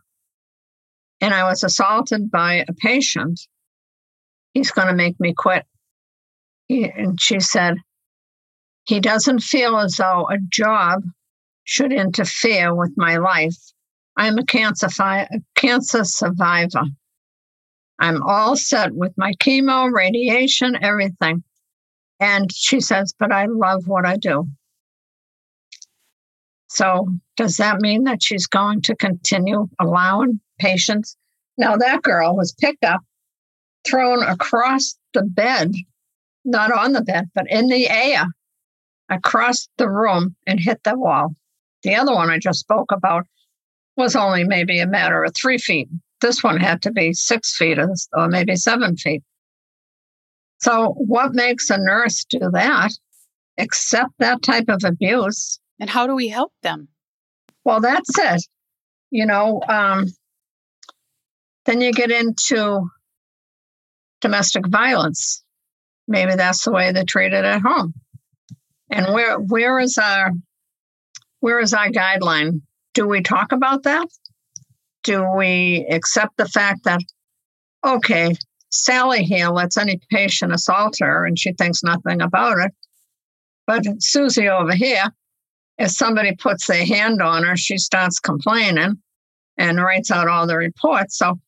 and 1.19 1.33
I 1.33 1.43
was 1.43 1.63
assaulted 1.63 2.31
by 2.31 2.65
a 2.67 2.73
patient, 2.73 3.41
he's 4.53 4.71
going 4.71 4.87
to 4.87 4.93
make 4.93 5.19
me 5.19 5.33
quit. 5.37 5.65
And 6.69 7.19
she 7.21 7.41
said, 7.41 7.75
he 8.85 8.99
doesn't 8.99 9.43
feel 9.43 9.77
as 9.77 9.97
though 9.97 10.27
a 10.29 10.37
job 10.49 11.03
should 11.65 11.91
interfere 11.91 12.73
with 12.73 12.93
my 12.95 13.17
life. 13.17 13.57
I'm 14.15 14.37
a 14.37 14.45
cancer, 14.45 14.87
fi- 14.87 15.27
cancer 15.55 16.05
survivor. 16.05 16.83
I'm 17.99 18.23
all 18.23 18.55
set 18.55 18.93
with 18.93 19.13
my 19.17 19.33
chemo, 19.33 19.91
radiation, 19.91 20.77
everything. 20.81 21.43
And 22.19 22.51
she 22.51 22.79
says, 22.79 23.13
But 23.17 23.31
I 23.31 23.47
love 23.47 23.87
what 23.87 24.05
I 24.05 24.15
do. 24.15 24.47
So, 26.67 27.07
does 27.35 27.57
that 27.57 27.81
mean 27.81 28.03
that 28.03 28.23
she's 28.23 28.47
going 28.47 28.81
to 28.83 28.95
continue 28.95 29.67
allowing 29.79 30.39
patients? 30.59 31.17
Now, 31.57 31.77
that 31.77 32.01
girl 32.01 32.35
was 32.35 32.53
picked 32.53 32.83
up 32.83 33.01
thrown 33.85 34.23
across 34.23 34.95
the 35.13 35.23
bed, 35.23 35.71
not 36.43 36.71
on 36.71 36.93
the 36.93 37.01
bed, 37.01 37.29
but 37.33 37.45
in 37.49 37.67
the 37.67 37.89
air 37.89 38.25
across 39.09 39.67
the 39.77 39.89
room 39.89 40.35
and 40.47 40.59
hit 40.59 40.83
the 40.83 40.97
wall. 40.97 41.35
The 41.85 41.95
other 41.95 42.15
one 42.15 42.31
I 42.31 42.39
just 42.39 42.61
spoke 42.61 42.91
about 42.91 43.27
was 43.95 44.15
only 44.15 44.43
maybe 44.43 44.79
a 44.79 44.87
matter 44.87 45.23
of 45.23 45.35
three 45.35 45.59
feet. 45.59 45.87
This 46.19 46.43
one 46.43 46.59
had 46.59 46.81
to 46.81 46.91
be 46.91 47.13
six 47.13 47.55
feet 47.55 47.77
or 47.77 48.27
maybe 48.27 48.55
seven 48.55 48.97
feet. 48.97 49.21
So, 50.57 50.95
what 50.97 51.35
makes 51.35 51.69
a 51.69 51.77
nurse 51.77 52.25
do 52.27 52.39
that? 52.53 52.89
Accept 53.59 54.09
that 54.17 54.41
type 54.41 54.65
of 54.67 54.81
abuse. 54.83 55.59
And 55.79 55.87
how 55.87 56.07
do 56.07 56.15
we 56.15 56.27
help 56.27 56.51
them? 56.63 56.87
Well, 57.63 57.81
that's 57.81 58.17
it. 58.17 58.41
You 59.11 59.27
know, 59.27 59.61
um, 59.69 60.07
then 61.65 61.81
you 61.81 61.91
get 61.93 62.09
into 62.09 62.89
domestic 64.21 64.65
violence. 64.67 65.43
Maybe 66.07 66.33
that's 66.33 66.63
the 66.63 66.71
way 66.71 66.91
they 66.91 67.03
treat 67.03 67.31
it 67.31 67.45
at 67.45 67.61
home. 67.61 67.93
And 68.89 69.13
where 69.13 69.37
where 69.37 69.77
is 69.79 69.99
our 69.99 70.31
where 71.45 71.59
is 71.59 71.75
our 71.75 71.89
guideline? 71.89 72.59
Do 72.95 73.07
we 73.07 73.21
talk 73.21 73.51
about 73.51 73.83
that? 73.83 74.07
Do 75.03 75.27
we 75.37 75.85
accept 75.91 76.37
the 76.37 76.47
fact 76.47 76.85
that 76.85 77.01
okay, 77.85 78.35
Sally 78.71 79.23
here 79.23 79.49
lets 79.49 79.77
any 79.77 79.99
patient 80.09 80.55
assault 80.55 80.97
her 81.01 81.23
and 81.23 81.37
she 81.37 81.53
thinks 81.53 81.83
nothing 81.83 82.19
about 82.19 82.57
it. 82.57 82.71
But 83.67 83.83
Susie 83.99 84.49
over 84.49 84.73
here, 84.73 85.03
if 85.77 85.91
somebody 85.91 86.35
puts 86.35 86.65
their 86.65 86.83
hand 86.83 87.21
on 87.21 87.43
her, 87.43 87.55
she 87.55 87.77
starts 87.77 88.19
complaining 88.19 88.95
and 89.55 89.77
writes 89.79 90.09
out 90.09 90.27
all 90.27 90.47
the 90.47 90.57
reports. 90.57 91.19
So 91.19 91.39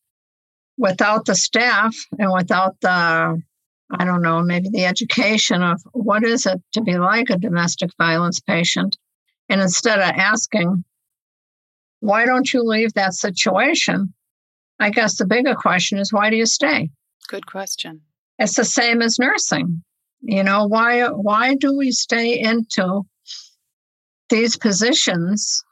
without 0.77 1.25
the 1.25 1.33
staff 1.33 1.95
and 2.19 2.31
without 2.31 2.75
the 2.81 3.41
I 3.99 4.05
don't 4.05 4.21
know, 4.21 4.43
maybe 4.43 4.69
the 4.69 4.85
education 4.85 5.63
of 5.63 5.81
what 5.93 6.23
is 6.23 6.45
it 6.45 6.61
to 6.73 6.81
be 6.81 6.99
like 6.99 7.31
a 7.31 7.37
domestic 7.39 7.89
violence 7.97 8.39
patient. 8.39 8.95
And 9.49 9.61
instead 9.61 9.99
of 9.99 10.09
asking, 10.15 10.83
why 11.99 12.25
don't 12.25 12.53
you 12.53 12.63
leave 12.63 12.93
that 12.93 13.13
situation? 13.13 14.13
I 14.79 14.89
guess 14.91 15.17
the 15.17 15.25
bigger 15.25 15.55
question 15.55 15.97
is, 15.97 16.13
why 16.13 16.29
do 16.29 16.35
you 16.35 16.45
stay? 16.45 16.89
Good 17.27 17.45
question. 17.45 18.01
It's 18.39 18.55
the 18.55 18.65
same 18.65 19.01
as 19.01 19.17
nursing. 19.17 19.83
You 20.21 20.43
know, 20.43 20.65
why 20.67 21.07
why 21.07 21.55
do 21.55 21.77
we 21.77 21.91
stay 21.91 22.39
into 22.39 23.03
these 24.29 24.57
positions 24.57 25.63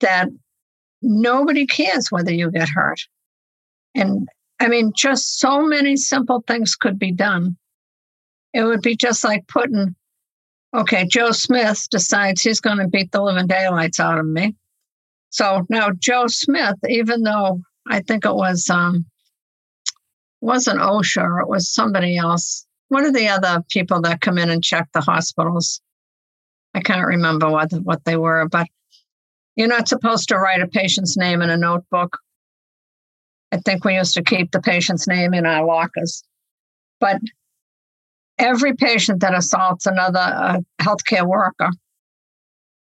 that 0.00 0.28
nobody 1.02 1.66
cares 1.66 2.10
whether 2.10 2.32
you 2.32 2.50
get 2.50 2.68
hurt? 2.68 3.00
And 3.94 4.28
I 4.60 4.68
mean, 4.68 4.92
just 4.94 5.38
so 5.38 5.62
many 5.62 5.96
simple 5.96 6.42
things 6.46 6.74
could 6.74 6.98
be 6.98 7.12
done. 7.12 7.56
It 8.54 8.64
would 8.64 8.82
be 8.82 8.96
just 8.96 9.24
like 9.24 9.46
putting, 9.46 9.94
okay, 10.74 11.06
Joe 11.06 11.32
Smith 11.32 11.86
decides 11.90 12.42
he's 12.42 12.60
going 12.60 12.78
to 12.78 12.88
beat 12.88 13.12
the 13.12 13.22
living 13.22 13.46
daylights 13.46 14.00
out 14.00 14.18
of 14.18 14.26
me. 14.26 14.54
So 15.30 15.66
now 15.68 15.90
Joe 15.98 16.26
Smith, 16.26 16.76
even 16.88 17.22
though 17.22 17.60
I 17.86 18.00
think 18.00 18.24
it 18.24 18.34
was 18.34 18.68
um 18.70 19.06
wasn't 20.40 20.80
OSHA, 20.80 21.42
it 21.42 21.48
was 21.48 21.72
somebody 21.72 22.16
else. 22.16 22.66
One 22.88 23.04
of 23.04 23.14
the 23.14 23.28
other 23.28 23.62
people 23.68 24.00
that 24.02 24.20
come 24.20 24.38
in 24.38 24.50
and 24.50 24.62
check 24.62 24.88
the 24.92 25.00
hospitals? 25.00 25.80
I 26.74 26.80
can't 26.80 27.06
remember 27.06 27.50
what 27.50 27.72
what 27.72 28.04
they 28.04 28.16
were, 28.16 28.48
but 28.48 28.68
you're 29.56 29.68
not 29.68 29.88
supposed 29.88 30.28
to 30.28 30.38
write 30.38 30.62
a 30.62 30.68
patient's 30.68 31.16
name 31.16 31.42
in 31.42 31.50
a 31.50 31.56
notebook 31.56 32.18
I 33.52 33.58
think 33.58 33.84
we 33.84 33.96
used 33.96 34.14
to 34.14 34.22
keep 34.22 34.50
the 34.50 34.60
patient's 34.60 35.06
name 35.06 35.34
in 35.34 35.46
our 35.46 35.64
lockers. 35.64 36.22
But 37.00 37.20
every 38.38 38.74
patient 38.74 39.20
that 39.20 39.34
assaults 39.34 39.86
another 39.86 40.18
uh, 40.18 40.60
healthcare 40.80 41.26
worker 41.26 41.70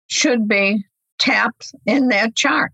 should 0.08 0.47
be 0.47 0.84
tapped 1.19 1.73
in 1.86 2.08
their 2.08 2.29
chart. 2.31 2.71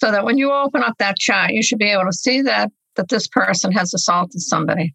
So 0.00 0.10
that 0.10 0.24
when 0.24 0.38
you 0.38 0.52
open 0.52 0.82
up 0.82 0.96
that 0.98 1.18
chart, 1.18 1.50
you 1.50 1.62
should 1.62 1.78
be 1.78 1.90
able 1.90 2.06
to 2.06 2.12
see 2.12 2.42
that 2.42 2.70
that 2.96 3.08
this 3.08 3.28
person 3.28 3.72
has 3.72 3.94
assaulted 3.94 4.40
somebody. 4.40 4.94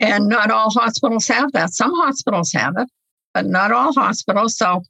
And 0.00 0.28
not 0.28 0.50
all 0.50 0.70
hospitals 0.70 1.28
have 1.28 1.52
that. 1.52 1.72
Some 1.72 1.92
hospitals 1.94 2.52
have 2.52 2.74
it, 2.78 2.88
but 3.34 3.46
not 3.46 3.70
all 3.70 3.92
hospitals. 3.92 4.56
So 4.56 4.82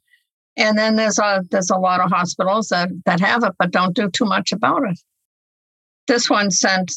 and 0.57 0.77
then 0.77 0.95
there's 0.95 1.19
a 1.19 1.43
there's 1.49 1.69
a 1.69 1.77
lot 1.77 2.01
of 2.01 2.11
hospitals 2.11 2.69
that, 2.69 2.89
that 3.05 3.19
have 3.19 3.43
it 3.43 3.53
but 3.57 3.71
don't 3.71 3.95
do 3.95 4.09
too 4.09 4.25
much 4.25 4.51
about 4.51 4.83
it. 4.89 4.99
This 6.07 6.29
one 6.29 6.51
sent, 6.51 6.93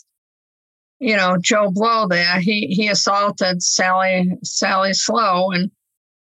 you 1.04 1.18
know, 1.18 1.36
Joe 1.38 1.70
Blow 1.70 2.08
there. 2.08 2.40
He 2.40 2.68
he 2.68 2.88
assaulted 2.88 3.62
Sally 3.62 4.26
Sally 4.42 4.94
Slow 4.94 5.50
and 5.50 5.70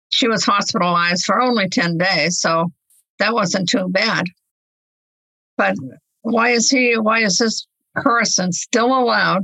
she 0.10 0.28
was 0.28 0.44
hospitalized 0.44 1.24
for 1.24 1.42
only 1.42 1.70
10 1.70 1.98
days. 1.98 2.42
So 2.42 2.72
that 3.20 3.34
wasn't 3.34 3.70
too 3.70 3.88
bad. 3.90 4.26
But 5.58 5.76
why 6.22 6.50
is 6.50 6.70
he 6.70 6.98
why 6.98 7.20
is 7.20 7.38
this 7.38 7.66
person 7.96 8.52
still 8.52 8.88
allowed 8.88 9.44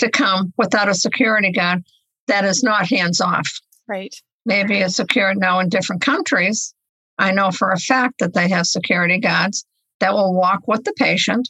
to 0.00 0.10
come 0.10 0.52
without 0.58 0.90
a 0.90 0.94
security 0.94 1.50
guard 1.50 1.82
that 2.26 2.44
is 2.44 2.62
not 2.62 2.86
hands 2.86 3.22
off? 3.22 3.50
Right. 3.88 4.14
Maybe 4.44 4.80
it's 4.80 4.96
secured 4.96 5.38
now 5.38 5.60
in 5.60 5.70
different 5.70 6.02
countries 6.02 6.74
I 7.16 7.32
know 7.32 7.50
for 7.50 7.70
a 7.70 7.78
fact 7.78 8.18
that 8.18 8.34
they 8.34 8.50
have 8.50 8.66
security 8.66 9.18
guards 9.18 9.64
that 10.00 10.12
will 10.12 10.34
walk 10.34 10.68
with 10.68 10.84
the 10.84 10.92
patient, 10.98 11.48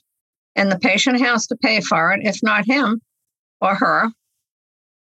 and 0.54 0.70
the 0.70 0.78
patient 0.78 1.20
has 1.20 1.48
to 1.48 1.56
pay 1.56 1.80
for 1.80 2.12
it. 2.12 2.20
If 2.22 2.40
not 2.42 2.66
him 2.66 3.00
or 3.64 3.74
her, 3.74 4.10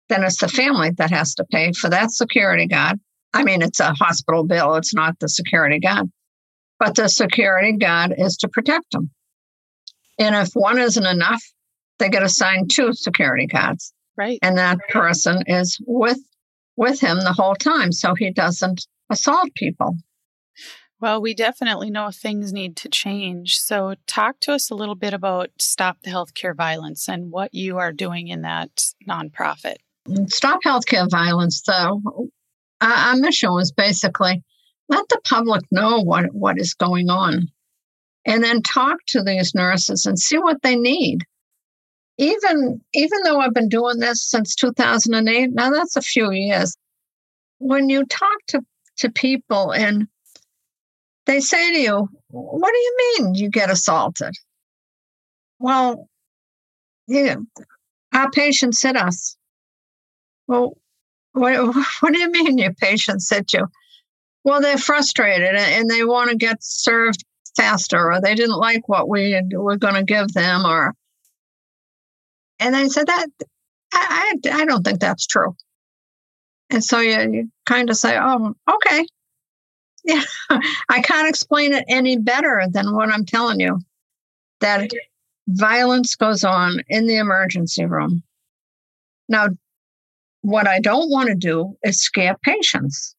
then 0.10 0.23
it's 0.23 0.39
the 0.39 0.47
family 0.47 0.91
that 0.97 1.12
has 1.12 1.36
to 1.36 1.45
pay 1.51 1.73
for 1.73 1.89
that 1.89 2.12
security 2.12 2.67
guard. 2.67 2.99
I 3.33 3.43
mean, 3.43 3.62
it's 3.62 3.79
a 3.79 3.93
hospital 3.93 4.45
bill, 4.45 4.75
it's 4.75 4.93
not 4.93 5.19
the 5.19 5.29
security 5.29 5.79
guard. 5.79 6.07
But 6.79 6.95
the 6.95 7.10
security 7.10 7.73
guard 7.73 8.13
is 8.17 8.38
to 8.38 8.47
protect 8.47 8.91
them. 8.91 9.10
And 10.19 10.36
if 10.36 10.53
one 10.53 10.79
isn't 10.79 11.05
enough, 11.05 11.43
they 11.99 12.10
get 12.10 12.23
assigned 12.23 12.71
two 12.71 12.93
security 12.93 13.47
guards. 13.47 13.93
Right. 14.15 14.39
And 14.41 14.57
that 14.57 14.79
person 14.89 15.43
is 15.47 15.77
with 15.86 16.19
with 16.75 16.99
him 16.99 17.19
the 17.19 17.33
whole 17.33 17.55
time 17.55 17.91
so 17.91 18.13
he 18.13 18.31
doesn't 18.31 18.86
assault 19.10 19.53
people. 19.55 19.97
Well, 20.99 21.21
we 21.21 21.36
definitely 21.36 21.91
know 21.91 22.10
things 22.12 22.51
need 22.51 22.75
to 22.77 22.89
change. 22.89 23.60
So, 23.60 23.95
talk 24.07 24.39
to 24.41 24.53
us 24.53 24.71
a 24.71 24.75
little 24.75 24.95
bit 24.95 25.13
about 25.13 25.49
Stop 25.60 25.97
the 26.01 26.10
Healthcare 26.10 26.55
Violence 26.55 27.07
and 27.07 27.31
what 27.31 27.53
you 27.53 27.77
are 27.77 27.91
doing 27.91 28.29
in 28.29 28.41
that 28.41 28.83
nonprofit. 29.07 29.75
Mm, 30.07 30.29
Stop 30.29 30.62
Healthcare 30.65 31.10
Violence, 31.10 31.62
though, 31.62 32.01
our 32.81 33.15
mission 33.15 33.51
was 33.51 33.71
basically 33.71 34.43
let 34.89 35.07
the 35.10 35.19
public 35.23 35.63
know 35.71 36.01
what, 36.01 36.33
what 36.33 36.60
is 36.60 36.73
going 36.73 37.10
on 37.10 37.47
and 38.25 38.43
then 38.43 38.62
talk 38.62 38.97
to 39.07 39.23
these 39.23 39.55
nurses 39.55 40.05
and 40.05 40.19
see 40.19 40.38
what 40.38 40.62
they 40.62 40.75
need. 40.75 41.23
Even, 42.17 42.81
even 42.93 43.19
though 43.23 43.39
I've 43.39 43.53
been 43.53 43.69
doing 43.69 43.99
this 43.99 44.27
since 44.27 44.55
2008, 44.55 45.51
now 45.53 45.69
that's 45.69 45.95
a 45.95 46.01
few 46.01 46.31
years, 46.31 46.75
when 47.60 47.89
you 47.89 48.05
talk 48.05 48.38
to, 48.47 48.62
to 48.97 49.12
people 49.12 49.71
and 49.71 50.07
they 51.27 51.39
say 51.39 51.73
to 51.73 51.79
you, 51.79 52.09
What 52.29 52.73
do 52.73 52.79
you 52.79 52.97
mean 53.19 53.35
you 53.35 53.49
get 53.49 53.69
assaulted? 53.69 54.33
Well, 55.59 56.07
yeah, 57.07 57.35
our 58.13 58.31
patients 58.31 58.81
hit 58.81 58.95
us. 58.95 59.37
Well, 60.47 60.77
what, 61.33 61.75
what 61.99 62.13
do 62.13 62.19
you 62.19 62.31
mean 62.31 62.57
your 62.57 62.73
patients 62.73 63.29
hit 63.29 63.53
you? 63.53 63.67
Well, 64.43 64.61
they're 64.61 64.77
frustrated 64.77 65.55
and 65.55 65.89
they 65.89 66.03
want 66.03 66.29
to 66.31 66.37
get 66.37 66.63
served 66.63 67.23
faster, 67.55 68.11
or 68.11 68.21
they 68.21 68.35
didn't 68.35 68.57
like 68.57 68.87
what 68.87 69.09
we 69.09 69.39
were 69.51 69.77
going 69.77 69.95
to 69.95 70.03
give 70.03 70.31
them, 70.33 70.65
or 70.65 70.93
and 72.59 72.75
I 72.75 72.87
said 72.87 73.07
that 73.07 73.27
I, 73.93 74.33
I, 74.45 74.61
I 74.61 74.65
don't 74.65 74.83
think 74.83 74.99
that's 74.99 75.27
true. 75.27 75.55
And 76.69 76.83
so 76.83 76.99
you, 76.99 77.31
you 77.31 77.51
kind 77.65 77.89
of 77.89 77.97
say, 77.97 78.17
oh, 78.17 78.53
okay, 78.69 79.05
yeah, 80.08 80.24
I 80.89 81.02
can't 81.02 81.30
explain 81.30 81.74
it 81.74 81.86
any 81.88 82.17
better 82.17 82.65
than 82.72 82.96
what 82.96 83.10
I'm 83.10 83.26
telling 83.26 83.60
you. 83.60 83.80
That 84.62 84.89
violence 85.48 86.15
goes 86.15 86.43
on 86.43 86.82
in 86.88 87.06
the 87.06 87.17
emergency 87.17 87.86
room. 87.86 88.24
Now, 89.30 89.50
what 90.41 90.67
I 90.67 90.80
don't 90.80 91.10
want 91.10 91.30
to 91.30 91.36
do 91.36 91.78
is 91.84 92.02
scare 92.02 92.38
patients. 92.41 93.15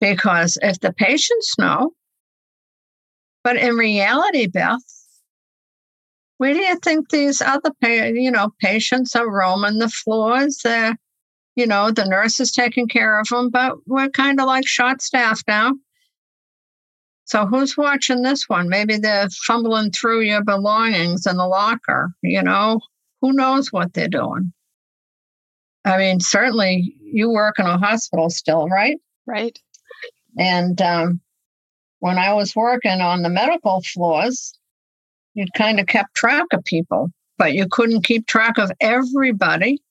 Because 0.00 0.58
if 0.60 0.80
the 0.80 0.92
patients 0.92 1.54
know, 1.58 1.92
but 3.42 3.56
in 3.56 3.76
reality, 3.76 4.46
Beth, 4.46 4.82
where 6.38 6.52
do 6.52 6.60
you 6.60 6.76
think 6.80 7.08
these 7.08 7.40
other, 7.40 7.70
you 7.82 8.30
know, 8.30 8.50
patients 8.60 9.16
are 9.16 9.30
roaming 9.30 9.78
the 9.78 9.88
floors? 9.88 10.60
They're 10.62 10.96
you 11.56 11.66
know, 11.66 11.90
the 11.90 12.04
nurse 12.04 12.40
is 12.40 12.52
taking 12.52 12.88
care 12.88 13.18
of 13.18 13.28
them, 13.28 13.50
but 13.50 13.76
we're 13.86 14.08
kind 14.08 14.40
of 14.40 14.46
like 14.46 14.66
short 14.66 15.00
staff 15.02 15.40
now. 15.46 15.72
So 17.26 17.46
who's 17.46 17.76
watching 17.76 18.22
this 18.22 18.48
one? 18.48 18.68
Maybe 18.68 18.98
they're 18.98 19.30
fumbling 19.46 19.92
through 19.92 20.22
your 20.22 20.44
belongings 20.44 21.26
in 21.26 21.36
the 21.36 21.46
locker, 21.46 22.12
you 22.22 22.42
know? 22.42 22.80
Who 23.22 23.32
knows 23.32 23.72
what 23.72 23.94
they're 23.94 24.08
doing? 24.08 24.52
I 25.84 25.96
mean, 25.98 26.20
certainly 26.20 26.94
you 27.00 27.30
work 27.30 27.58
in 27.58 27.66
a 27.66 27.78
hospital 27.78 28.30
still, 28.30 28.68
right? 28.68 28.98
Right. 29.26 29.58
And 30.38 30.80
um, 30.82 31.20
when 32.00 32.18
I 32.18 32.34
was 32.34 32.54
working 32.56 33.00
on 33.00 33.22
the 33.22 33.30
medical 33.30 33.82
floors, 33.82 34.58
you 35.34 35.46
kind 35.56 35.80
of 35.80 35.86
kept 35.86 36.14
track 36.14 36.46
of 36.52 36.64
people, 36.64 37.10
but 37.38 37.54
you 37.54 37.66
couldn't 37.70 38.04
keep 38.04 38.26
track 38.26 38.58
of 38.58 38.70
everybody. 38.80 39.82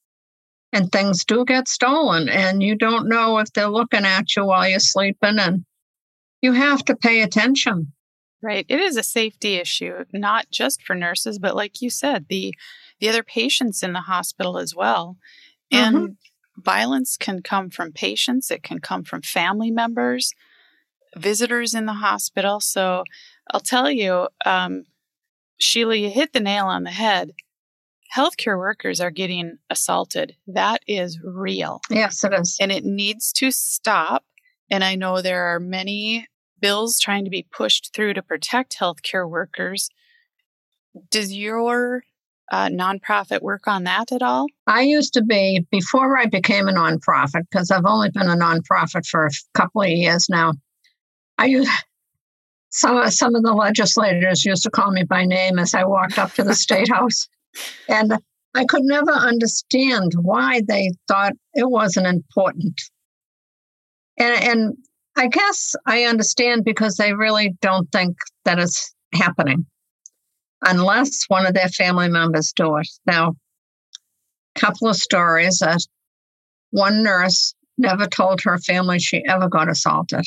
And 0.73 0.91
things 0.91 1.23
do 1.23 1.45
get 1.45 1.67
stolen, 1.67 2.27
and 2.27 2.63
you 2.63 2.75
don't 2.75 3.07
know 3.07 3.37
if 3.37 3.53
they're 3.53 3.69
looking 3.69 4.05
at 4.05 4.35
you 4.35 4.45
while 4.45 4.67
you're 4.67 4.79
sleeping, 4.79 5.37
and 5.37 5.65
you 6.41 6.51
have 6.51 6.83
to 6.85 6.95
pay 6.95 7.21
attention. 7.21 7.93
Right. 8.41 8.65
It 8.67 8.79
is 8.81 8.97
a 8.97 9.03
safety 9.03 9.55
issue, 9.55 10.03
not 10.11 10.47
just 10.51 10.83
for 10.83 10.95
nurses, 10.95 11.39
but 11.39 11.55
like 11.55 11.81
you 11.81 11.89
said, 11.89 12.25
the 12.27 12.53
the 12.99 13.07
other 13.07 13.23
patients 13.23 13.83
in 13.83 13.93
the 13.93 14.01
hospital 14.01 14.57
as 14.57 14.75
well. 14.75 15.17
And 15.71 15.95
mm-hmm. 15.95 16.61
violence 16.61 17.17
can 17.17 17.41
come 17.41 17.69
from 17.69 17.91
patients, 17.91 18.51
it 18.51 18.63
can 18.63 18.79
come 18.79 19.03
from 19.03 19.21
family 19.21 19.71
members, 19.71 20.33
visitors 21.15 21.73
in 21.73 21.85
the 21.85 21.93
hospital. 21.93 22.59
So 22.59 23.03
I'll 23.51 23.59
tell 23.59 23.89
you, 23.89 24.27
um, 24.45 24.83
Sheila, 25.59 25.95
you 25.95 26.09
hit 26.09 26.33
the 26.33 26.39
nail 26.39 26.65
on 26.65 26.83
the 26.83 26.91
head. 26.91 27.31
Healthcare 28.15 28.57
workers 28.57 29.01
are 29.01 29.11
getting 29.11 29.57
assaulted. 29.69 30.35
That 30.47 30.81
is 30.87 31.19
real. 31.23 31.81
Yes, 31.89 32.23
it 32.23 32.33
is. 32.33 32.57
And 32.61 32.71
it 32.71 32.85
needs 32.85 33.33
to 33.33 33.49
stop. 33.51 34.23
And 34.69 34.83
I 34.83 34.95
know 34.95 35.21
there 35.21 35.45
are 35.55 35.59
many 35.59 36.27
bills 36.59 36.99
trying 36.99 37.25
to 37.25 37.31
be 37.31 37.47
pushed 37.51 37.91
through 37.93 38.13
to 38.13 38.21
protect 38.21 38.77
healthcare 38.77 39.27
workers. 39.27 39.89
Does 41.09 41.33
your 41.33 42.03
uh, 42.51 42.67
nonprofit 42.67 43.41
work 43.41 43.67
on 43.67 43.85
that 43.85 44.11
at 44.11 44.21
all? 44.21 44.45
I 44.67 44.81
used 44.81 45.13
to 45.13 45.23
be, 45.23 45.65
before 45.71 46.17
I 46.17 46.27
became 46.27 46.67
a 46.67 46.71
nonprofit, 46.71 47.43
because 47.49 47.71
I've 47.71 47.85
only 47.85 48.11
been 48.11 48.29
a 48.29 48.35
nonprofit 48.35 49.07
for 49.07 49.25
a 49.25 49.31
couple 49.55 49.81
of 49.81 49.89
years 49.89 50.27
now. 50.29 50.53
I 51.39 51.45
used, 51.45 51.69
some, 52.69 53.09
some 53.09 53.33
of 53.33 53.41
the 53.41 53.53
legislators 53.53 54.45
used 54.45 54.63
to 54.63 54.69
call 54.69 54.91
me 54.91 55.03
by 55.03 55.25
name 55.25 55.57
as 55.57 55.73
I 55.73 55.83
walked 55.85 56.19
up 56.19 56.33
to 56.33 56.43
the 56.43 56.55
state 56.65 56.91
house. 56.91 57.27
And 57.87 58.13
I 58.55 58.65
could 58.65 58.83
never 58.83 59.11
understand 59.11 60.13
why 60.15 60.61
they 60.67 60.91
thought 61.07 61.33
it 61.53 61.69
wasn't 61.69 62.07
important. 62.07 62.79
And, 64.17 64.43
and 64.43 64.77
I 65.15 65.27
guess 65.27 65.75
I 65.85 66.03
understand 66.03 66.63
because 66.65 66.95
they 66.95 67.13
really 67.13 67.55
don't 67.61 67.91
think 67.91 68.15
that 68.45 68.59
it's 68.59 68.93
happening 69.13 69.65
unless 70.65 71.25
one 71.27 71.45
of 71.45 71.53
their 71.53 71.69
family 71.69 72.09
members 72.09 72.53
do 72.55 72.77
it. 72.77 72.87
Now, 73.05 73.35
a 74.55 74.59
couple 74.59 74.87
of 74.87 74.95
stories 74.95 75.59
that 75.59 75.79
one 76.71 77.03
nurse 77.03 77.53
never 77.77 78.07
told 78.07 78.41
her 78.41 78.57
family 78.59 78.99
she 78.99 79.23
ever 79.27 79.49
got 79.49 79.69
assaulted. 79.69 80.25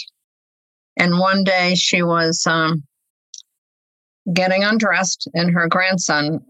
And 0.97 1.19
one 1.19 1.45
day 1.45 1.75
she 1.75 2.03
was 2.03 2.45
um, 2.47 2.83
getting 4.33 4.65
undressed, 4.65 5.29
and 5.35 5.53
her 5.53 5.69
grandson, 5.69 6.41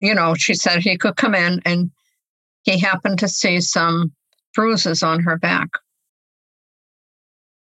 you 0.00 0.14
know, 0.14 0.34
she 0.34 0.54
said 0.54 0.80
he 0.80 0.96
could 0.96 1.16
come 1.16 1.34
in, 1.34 1.60
and 1.64 1.90
he 2.62 2.78
happened 2.78 3.18
to 3.20 3.28
see 3.28 3.60
some 3.60 4.12
bruises 4.54 5.02
on 5.02 5.20
her 5.20 5.38
back. 5.38 5.68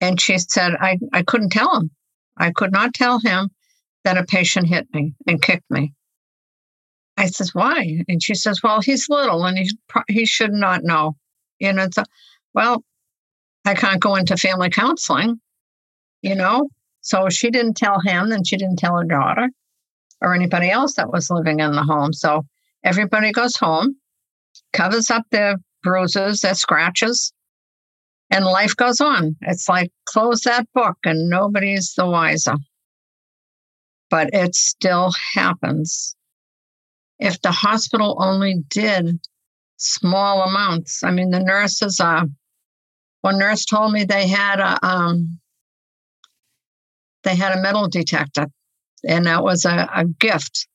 And 0.00 0.20
she 0.20 0.38
said, 0.38 0.74
I, 0.80 0.98
I 1.12 1.22
couldn't 1.22 1.50
tell 1.50 1.74
him. 1.76 1.90
I 2.36 2.50
could 2.50 2.72
not 2.72 2.94
tell 2.94 3.20
him 3.20 3.50
that 4.04 4.18
a 4.18 4.24
patient 4.24 4.66
hit 4.66 4.86
me 4.92 5.14
and 5.26 5.40
kicked 5.40 5.70
me. 5.70 5.94
I 7.16 7.26
says, 7.26 7.54
why? 7.54 8.02
And 8.08 8.22
she 8.22 8.34
says, 8.34 8.60
well, 8.62 8.80
he's 8.80 9.08
little 9.08 9.44
and 9.44 9.56
he, 9.56 9.70
he 10.08 10.26
should 10.26 10.52
not 10.52 10.82
know. 10.82 11.16
You 11.60 11.72
know, 11.72 11.88
a, 11.96 12.04
well, 12.52 12.82
I 13.64 13.74
can't 13.74 14.00
go 14.00 14.16
into 14.16 14.36
family 14.36 14.68
counseling, 14.68 15.40
you 16.22 16.34
know? 16.34 16.68
So 17.00 17.28
she 17.28 17.50
didn't 17.50 17.76
tell 17.76 18.00
him 18.00 18.32
and 18.32 18.46
she 18.46 18.56
didn't 18.56 18.78
tell 18.78 18.96
her 18.96 19.04
daughter 19.04 19.48
or 20.24 20.34
anybody 20.34 20.70
else 20.70 20.94
that 20.94 21.12
was 21.12 21.30
living 21.30 21.60
in 21.60 21.72
the 21.72 21.82
home. 21.82 22.12
So 22.12 22.44
everybody 22.82 23.30
goes 23.30 23.56
home, 23.56 23.96
covers 24.72 25.10
up 25.10 25.24
their 25.30 25.56
bruises, 25.82 26.40
their 26.40 26.54
scratches, 26.54 27.32
and 28.30 28.44
life 28.44 28.74
goes 28.74 29.00
on. 29.00 29.36
It's 29.42 29.68
like 29.68 29.90
close 30.06 30.44
that 30.44 30.66
book 30.74 30.96
and 31.04 31.28
nobody's 31.28 31.92
the 31.96 32.06
wiser 32.06 32.54
but 34.14 34.30
it 34.32 34.54
still 34.54 35.12
happens. 35.34 36.14
If 37.18 37.40
the 37.42 37.50
hospital 37.50 38.16
only 38.20 38.62
did 38.68 39.18
small 39.76 40.42
amounts, 40.42 41.02
I 41.02 41.10
mean, 41.10 41.30
the 41.30 41.40
nurses, 41.40 41.98
uh, 41.98 42.26
one 43.22 43.40
nurse 43.40 43.64
told 43.64 43.92
me 43.92 44.04
they 44.04 44.28
had 44.28 44.60
a, 44.60 44.86
um, 44.86 45.40
they 47.24 47.34
had 47.34 47.58
a 47.58 47.60
metal 47.60 47.88
detector, 47.88 48.46
and 49.06 49.26
that 49.26 49.42
was 49.42 49.64
a, 49.64 49.88
a 49.94 50.04
gift. 50.04 50.68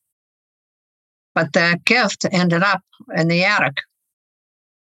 But 1.36 1.54
that 1.54 1.86
gift 1.86 2.26
ended 2.32 2.64
up 2.64 2.82
in 3.16 3.28
the 3.28 3.44
attic 3.44 3.78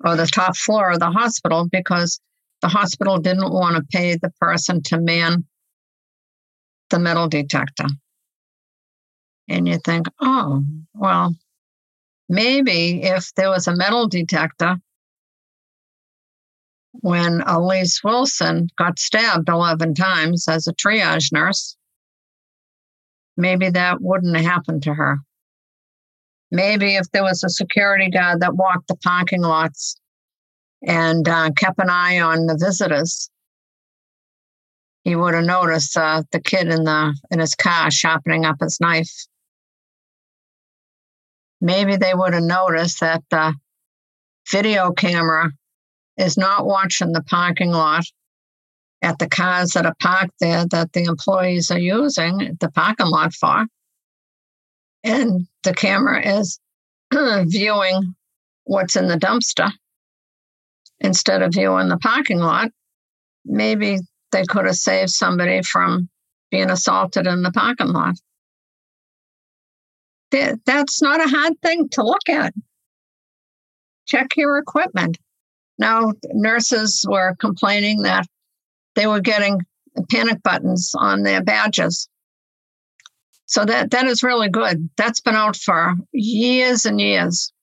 or 0.03 0.15
the 0.15 0.27
top 0.27 0.55
floor 0.55 0.91
of 0.91 0.99
the 0.99 1.11
hospital 1.11 1.67
because 1.71 2.19
the 2.61 2.67
hospital 2.67 3.19
didn't 3.19 3.53
want 3.53 3.75
to 3.75 3.97
pay 3.97 4.15
the 4.15 4.31
person 4.39 4.81
to 4.83 4.99
man 4.99 5.45
the 6.89 6.99
metal 6.99 7.27
detector 7.27 7.85
and 9.49 9.67
you 9.67 9.79
think, 9.83 10.07
oh, 10.21 10.63
well, 10.93 11.35
maybe 12.29 13.01
if 13.03 13.33
there 13.35 13.49
was 13.49 13.67
a 13.67 13.75
metal 13.75 14.07
detector 14.07 14.77
when 16.91 17.41
Elise 17.41 18.03
Wilson 18.03 18.67
got 18.77 18.99
stabbed 18.99 19.49
11 19.49 19.95
times 19.95 20.47
as 20.47 20.67
a 20.67 20.73
triage 20.73 21.31
nurse, 21.33 21.75
maybe 23.39 23.69
that 23.69 24.01
wouldn't 24.01 24.35
have 24.35 24.45
happened 24.45 24.83
to 24.83 24.93
her. 24.93 25.17
Maybe 26.51 26.95
if 26.95 27.09
there 27.11 27.23
was 27.23 27.43
a 27.43 27.49
security 27.49 28.09
guard 28.09 28.41
that 28.41 28.55
walked 28.55 28.87
the 28.87 28.97
parking 28.97 29.41
lots 29.41 29.99
and 30.85 31.27
uh, 31.27 31.51
kept 31.55 31.79
an 31.79 31.89
eye 31.89 32.19
on 32.19 32.45
the 32.45 32.57
visitors, 32.59 33.29
he 35.03 35.15
would 35.15 35.33
have 35.33 35.45
noticed 35.45 35.97
uh, 35.97 36.23
the 36.31 36.41
kid 36.41 36.67
in 36.67 36.83
the 36.83 37.15
in 37.31 37.39
his 37.39 37.55
car 37.55 37.89
sharpening 37.89 38.45
up 38.45 38.57
his 38.61 38.79
knife 38.79 39.11
maybe 41.61 41.95
they 41.95 42.13
would 42.13 42.33
have 42.33 42.43
noticed 42.43 42.99
that 43.01 43.23
the 43.29 43.53
video 44.51 44.91
camera 44.91 45.51
is 46.17 46.37
not 46.37 46.65
watching 46.65 47.11
the 47.11 47.23
parking 47.23 47.71
lot 47.71 48.03
at 49.01 49.19
the 49.19 49.29
cars 49.29 49.71
that 49.71 49.85
are 49.85 49.95
parked 50.01 50.33
there 50.39 50.65
that 50.67 50.93
the 50.93 51.03
employees 51.03 51.71
are 51.71 51.79
using 51.79 52.57
the 52.59 52.69
parking 52.71 53.07
lot 53.07 53.33
for. 53.33 53.65
And 55.03 55.47
the 55.63 55.73
camera 55.73 56.39
is 56.39 56.59
viewing 57.13 58.15
what's 58.65 58.95
in 58.95 59.07
the 59.07 59.17
dumpster 59.17 59.71
instead 60.99 61.41
of 61.41 61.53
viewing 61.53 61.87
the 61.87 61.97
parking 61.97 62.39
lot. 62.39 62.69
Maybe 63.45 63.99
they 64.31 64.43
could 64.43 64.65
have 64.65 64.75
saved 64.75 65.11
somebody 65.11 65.61
from 65.63 66.09
being 66.51 66.69
assaulted 66.69 67.25
in 67.25 67.41
the 67.41 67.51
parking 67.51 67.87
lot 67.87 68.15
that's 70.31 71.01
not 71.01 71.21
a 71.21 71.29
hard 71.29 71.59
thing 71.61 71.89
to 71.89 72.03
look 72.03 72.29
at. 72.29 72.53
Check 74.07 74.27
your 74.35 74.57
equipment. 74.57 75.17
Now, 75.77 76.13
nurses 76.33 77.05
were 77.07 77.35
complaining 77.39 78.01
that 78.03 78.25
they 78.99 79.07
were 79.07 79.21
getting 79.21 79.61
panic 80.11 80.43
buttons 80.43 80.91
on 80.93 81.23
their 81.23 81.41
badges. 81.41 82.09
So 83.45 83.63
that, 83.63 83.91
that 83.91 84.07
is 84.07 84.23
really 84.23 84.49
good. 84.49 84.89
That's 84.97 85.21
been 85.21 85.35
out 85.35 85.55
for 85.55 85.95
years 86.11 86.85
and 86.85 86.99
years. 86.99 87.53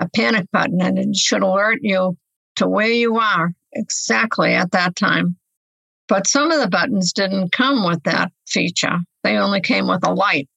A 0.00 0.08
panic 0.08 0.50
button, 0.52 0.80
and 0.80 0.98
it 0.98 1.14
should 1.14 1.42
alert 1.42 1.80
you 1.82 2.16
to 2.56 2.66
where 2.66 2.88
you 2.88 3.18
are 3.18 3.52
exactly 3.74 4.54
at 4.54 4.72
that 4.72 4.96
time. 4.96 5.36
But 6.08 6.26
some 6.26 6.50
of 6.50 6.60
the 6.60 6.68
buttons 6.68 7.12
didn't 7.12 7.52
come 7.52 7.86
with 7.86 8.02
that 8.04 8.32
feature, 8.46 8.98
they 9.24 9.36
only 9.36 9.60
came 9.60 9.86
with 9.86 10.06
a 10.06 10.14
light. 10.14 10.48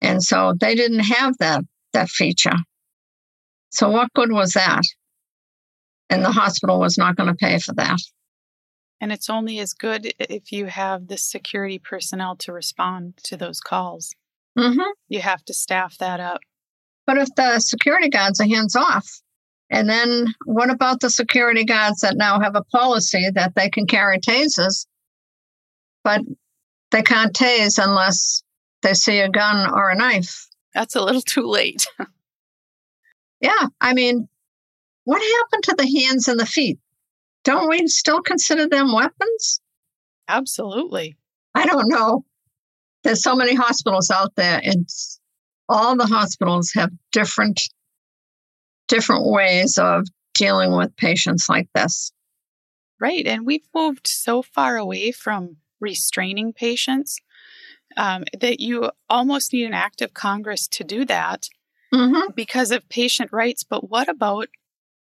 And 0.00 0.20
so 0.20 0.54
they 0.58 0.74
didn't 0.74 1.04
have 1.04 1.38
that, 1.38 1.62
that 1.92 2.08
feature. 2.08 2.56
So 3.70 3.90
what 3.90 4.12
good 4.12 4.32
was 4.32 4.54
that? 4.54 4.82
And 6.12 6.24
the 6.24 6.32
hospital 6.32 6.78
was 6.78 6.98
not 6.98 7.16
going 7.16 7.28
to 7.28 7.34
pay 7.34 7.58
for 7.58 7.72
that. 7.74 7.98
And 9.00 9.12
it's 9.12 9.30
only 9.30 9.58
as 9.58 9.72
good 9.72 10.12
if 10.18 10.52
you 10.52 10.66
have 10.66 11.08
the 11.08 11.16
security 11.16 11.78
personnel 11.78 12.36
to 12.36 12.52
respond 12.52 13.14
to 13.24 13.36
those 13.36 13.60
calls. 13.60 14.14
Mm-hmm. 14.56 14.90
You 15.08 15.20
have 15.20 15.44
to 15.46 15.54
staff 15.54 15.98
that 15.98 16.20
up. 16.20 16.40
But 17.06 17.18
if 17.18 17.28
the 17.34 17.58
security 17.58 18.08
guards 18.08 18.40
are 18.40 18.46
hands 18.46 18.76
off, 18.76 19.08
and 19.70 19.88
then 19.88 20.34
what 20.44 20.70
about 20.70 21.00
the 21.00 21.10
security 21.10 21.64
guards 21.64 22.00
that 22.00 22.16
now 22.16 22.38
have 22.38 22.54
a 22.54 22.62
policy 22.64 23.30
that 23.34 23.54
they 23.56 23.70
can 23.70 23.86
carry 23.86 24.18
tasers 24.18 24.86
but 26.04 26.22
they 26.90 27.02
can't 27.02 27.34
tase 27.34 27.82
unless 27.82 28.42
they 28.82 28.94
see 28.94 29.20
a 29.20 29.28
gun 29.28 29.70
or 29.72 29.90
a 29.90 29.94
knife. 29.94 30.48
That's 30.74 30.96
a 30.96 31.02
little 31.02 31.22
too 31.22 31.46
late. 31.46 31.86
yeah. 33.40 33.66
I 33.80 33.94
mean, 33.94 34.28
what 35.04 35.20
happened 35.20 35.64
to 35.64 35.74
the 35.76 36.00
hands 36.00 36.28
and 36.28 36.38
the 36.38 36.46
feet? 36.46 36.78
Don't 37.44 37.68
we 37.68 37.86
still 37.88 38.22
consider 38.22 38.68
them 38.68 38.92
weapons? 38.92 39.60
Absolutely. 40.28 41.16
I 41.54 41.66
don't 41.66 41.88
know. 41.88 42.24
There's 43.02 43.22
so 43.22 43.34
many 43.34 43.54
hospitals 43.54 44.10
out 44.10 44.32
there, 44.36 44.60
and 44.62 44.88
all 45.68 45.96
the 45.96 46.06
hospitals 46.06 46.70
have 46.74 46.90
different 47.10 47.60
different 48.88 49.26
ways 49.26 49.78
of 49.78 50.06
dealing 50.34 50.72
with 50.76 50.94
patients 50.96 51.48
like 51.48 51.68
this. 51.74 52.12
Right. 53.00 53.26
And 53.26 53.44
we've 53.44 53.66
moved 53.74 54.06
so 54.06 54.42
far 54.42 54.76
away 54.76 55.12
from 55.12 55.56
restraining 55.80 56.52
patients 56.52 57.18
um, 57.96 58.24
that 58.38 58.60
you 58.60 58.90
almost 59.10 59.52
need 59.52 59.64
an 59.64 59.74
act 59.74 60.02
of 60.02 60.14
Congress 60.14 60.68
to 60.68 60.84
do 60.84 61.04
that 61.06 61.48
mm-hmm. 61.92 62.32
because 62.34 62.70
of 62.70 62.88
patient 62.88 63.32
rights. 63.32 63.64
But 63.64 63.90
what 63.90 64.08
about 64.08 64.48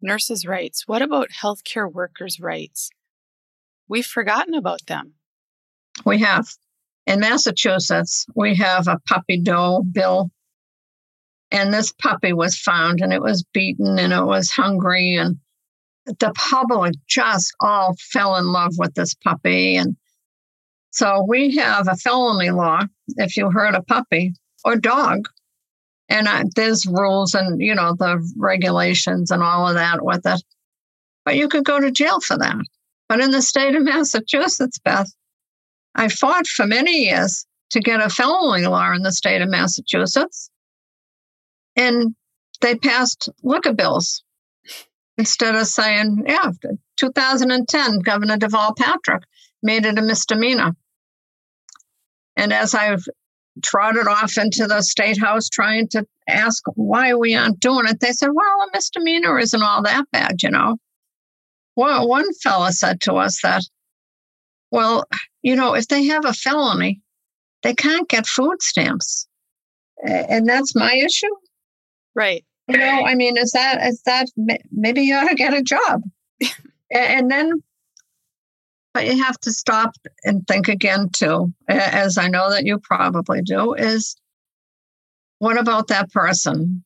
nurses' 0.01 0.47
rights? 0.47 0.85
What 0.87 1.03
about 1.03 1.31
healthcare 1.43 1.91
workers' 1.91 2.41
rights? 2.41 2.91
We've 3.89 4.07
forgotten 4.07 4.55
about 4.55 4.87
them. 4.87 5.15
We 6.05 6.21
have. 6.21 6.49
In 7.07 7.21
Massachusetts, 7.21 8.27
we 8.35 8.57
have 8.57 8.89
a 8.89 8.99
puppy 9.09 9.41
doe 9.41 9.83
bill 9.83 10.31
and 11.51 11.73
this 11.73 11.93
puppy 11.93 12.33
was 12.33 12.59
found 12.59 13.01
and 13.01 13.13
it 13.13 13.23
was 13.23 13.45
beaten 13.53 13.99
and 13.99 14.13
it 14.13 14.25
was 14.25 14.51
hungry. 14.51 15.15
And 15.15 15.37
the 16.07 16.33
public 16.35 16.95
just 17.09 17.55
all 17.61 17.95
fell 18.13 18.37
in 18.37 18.47
love 18.47 18.73
with 18.77 18.95
this 18.95 19.15
puppy. 19.15 19.77
And 19.77 19.97
so 20.91 21.25
we 21.27 21.57
have 21.57 21.89
a 21.89 21.97
felony 21.97 22.51
law 22.51 22.83
if 23.17 23.37
you 23.37 23.51
hurt 23.51 23.75
a 23.75 23.83
puppy 23.83 24.35
or 24.65 24.77
dog. 24.77 25.29
And 26.09 26.29
uh, 26.29 26.45
there's 26.55 26.87
rules 26.87 27.35
and, 27.35 27.61
you 27.61 27.75
know, 27.75 27.95
the 27.95 28.19
regulations 28.37 29.31
and 29.31 29.43
all 29.43 29.69
of 29.69 29.75
that 29.75 30.05
with 30.05 30.25
it. 30.25 30.43
But 31.25 31.37
you 31.37 31.49
could 31.49 31.65
go 31.65 31.81
to 31.81 31.91
jail 31.91 32.21
for 32.21 32.39
that. 32.39 32.57
But 33.09 33.21
in 33.21 33.31
the 33.31 33.43
state 33.43 33.75
of 33.75 33.83
Massachusetts, 33.83 34.79
Beth, 34.79 35.11
I 35.95 36.09
fought 36.09 36.47
for 36.47 36.67
many 36.67 37.05
years 37.05 37.47
to 37.71 37.81
get 37.81 38.01
a 38.01 38.09
felony 38.09 38.67
law 38.67 38.93
in 38.93 39.03
the 39.03 39.13
state 39.13 39.43
of 39.43 39.49
Massachusetts. 39.49 40.51
And 41.75 42.15
they 42.61 42.77
passed 42.77 43.29
liquor 43.43 43.73
bills 43.73 44.23
instead 45.19 45.55
of 45.55 45.67
saying, 45.67 46.25
yeah, 46.27 46.51
2010, 46.97 47.99
Governor 48.01 48.37
Deval 48.37 48.77
Patrick 48.77 49.23
made 49.63 49.87
it 49.87 49.99
a 49.99 50.03
misdemeanor. 50.03 50.73
And 52.37 52.53
as 52.53 52.75
I've 52.75 53.05
trotted 53.63 54.07
off 54.07 54.39
into 54.39 54.67
the 54.67 54.83
state 54.83 55.19
house 55.19 55.49
trying 55.49 55.89
to 55.89 56.07
ask 56.29 56.63
why 56.75 57.15
we 57.15 57.35
aren't 57.35 57.61
doing 57.61 57.87
it, 57.87 58.01
they 58.01 58.13
said, 58.13 58.31
well, 58.33 58.63
a 58.63 58.71
misdemeanor 58.73 59.39
isn't 59.39 59.63
all 59.63 59.83
that 59.83 60.05
bad, 60.13 60.43
you 60.43 60.51
know. 60.51 60.77
Well, 61.77 62.09
one 62.09 62.33
fella 62.43 62.73
said 62.73 63.01
to 63.03 63.15
us 63.15 63.41
that, 63.43 63.63
well, 64.71 65.05
you 65.43 65.57
know, 65.57 65.75
if 65.75 65.89
they 65.89 66.05
have 66.05 66.25
a 66.25 66.33
felony, 66.33 67.01
they 67.63 67.75
can't 67.75 68.09
get 68.09 68.27
food 68.27 68.63
stamps. 68.63 69.27
And 70.03 70.49
that's 70.49 70.75
my 70.75 70.95
issue. 70.95 71.35
Right. 72.15 72.45
You 72.69 72.79
know, 72.79 73.05
I 73.07 73.15
mean, 73.15 73.37
is 73.37 73.53
that 73.53 73.81
is 73.87 74.03
that 74.07 74.29
maybe 74.73 75.03
you 75.03 75.15
ought 75.15 75.29
to 75.29 75.37
get 75.37 75.55
a 75.55 75.63
job, 75.63 76.03
and 76.91 77.31
then, 77.31 77.63
but 78.97 79.05
you 79.05 79.23
have 79.23 79.39
to 79.41 79.53
stop 79.53 79.95
and 80.25 80.47
think 80.47 80.69
again 80.69 81.11
too, 81.11 81.53
as 81.69 82.17
I 82.17 82.29
know 82.29 82.49
that 82.49 82.65
you 82.65 82.79
probably 82.79 83.43
do. 83.43 83.75
Is 83.75 84.17
what 85.39 85.59
about 85.59 85.89
that 85.89 86.11
person? 86.13 86.83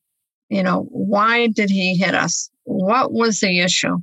You 0.49 0.61
know, 0.61 0.87
why 0.89 1.47
did 1.47 1.69
he 1.69 1.95
hit 1.95 2.13
us? 2.13 2.49
What 2.65 3.13
was 3.13 3.39
the 3.39 3.61
issue? 3.61 3.99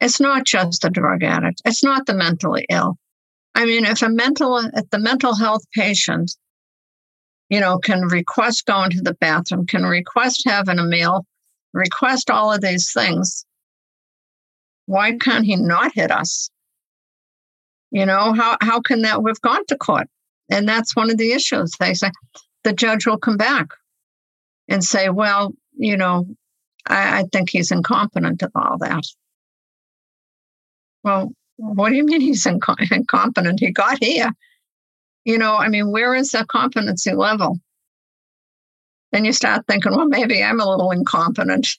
It's 0.00 0.20
not 0.20 0.46
just 0.46 0.82
the 0.82 0.90
drug 0.90 1.24
addict. 1.24 1.62
It's 1.64 1.82
not 1.82 2.06
the 2.06 2.14
mentally 2.14 2.66
ill. 2.70 2.96
I 3.56 3.64
mean, 3.64 3.84
if 3.84 4.02
a 4.02 4.08
mental, 4.08 4.58
if 4.58 4.88
the 4.90 5.00
mental 5.00 5.34
health 5.34 5.64
patient 5.74 6.30
you 7.50 7.58
know, 7.58 7.78
can 7.78 8.02
request 8.02 8.64
going 8.64 8.90
to 8.90 9.02
the 9.02 9.14
bathroom, 9.14 9.66
can 9.66 9.82
request 9.82 10.44
having 10.46 10.78
a 10.78 10.84
meal, 10.84 11.26
request 11.74 12.30
all 12.30 12.52
of 12.52 12.60
these 12.60 12.92
things. 12.92 13.44
Why 14.86 15.18
can't 15.18 15.44
he 15.44 15.56
not 15.56 15.92
hit 15.96 16.12
us? 16.12 16.51
You 17.92 18.06
know, 18.06 18.32
how, 18.32 18.56
how 18.60 18.80
can 18.80 19.02
that? 19.02 19.22
We've 19.22 19.40
gone 19.42 19.66
to 19.66 19.76
court. 19.76 20.08
And 20.50 20.66
that's 20.66 20.96
one 20.96 21.10
of 21.10 21.18
the 21.18 21.32
issues. 21.32 21.72
They 21.78 21.92
say 21.92 22.10
the 22.64 22.72
judge 22.72 23.06
will 23.06 23.18
come 23.18 23.36
back 23.36 23.68
and 24.66 24.82
say, 24.82 25.10
well, 25.10 25.52
you 25.76 25.98
know, 25.98 26.26
I, 26.86 27.20
I 27.20 27.24
think 27.30 27.50
he's 27.50 27.70
incompetent 27.70 28.42
of 28.42 28.50
all 28.54 28.78
that. 28.78 29.04
Well, 31.04 31.32
what 31.56 31.90
do 31.90 31.96
you 31.96 32.04
mean 32.04 32.22
he's 32.22 32.46
inco- 32.46 32.90
incompetent? 32.90 33.60
He 33.60 33.72
got 33.72 34.02
here. 34.02 34.30
You 35.24 35.36
know, 35.38 35.56
I 35.56 35.68
mean, 35.68 35.92
where 35.92 36.14
is 36.14 36.30
the 36.30 36.46
competency 36.48 37.12
level? 37.12 37.58
Then 39.12 39.26
you 39.26 39.32
start 39.34 39.66
thinking, 39.66 39.94
well, 39.94 40.08
maybe 40.08 40.42
I'm 40.42 40.60
a 40.60 40.68
little 40.68 40.90
incompetent. 40.90 41.76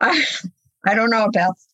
I, 0.00 0.24
I 0.86 0.94
don't 0.94 1.10
know, 1.10 1.28
Beth. 1.32 1.66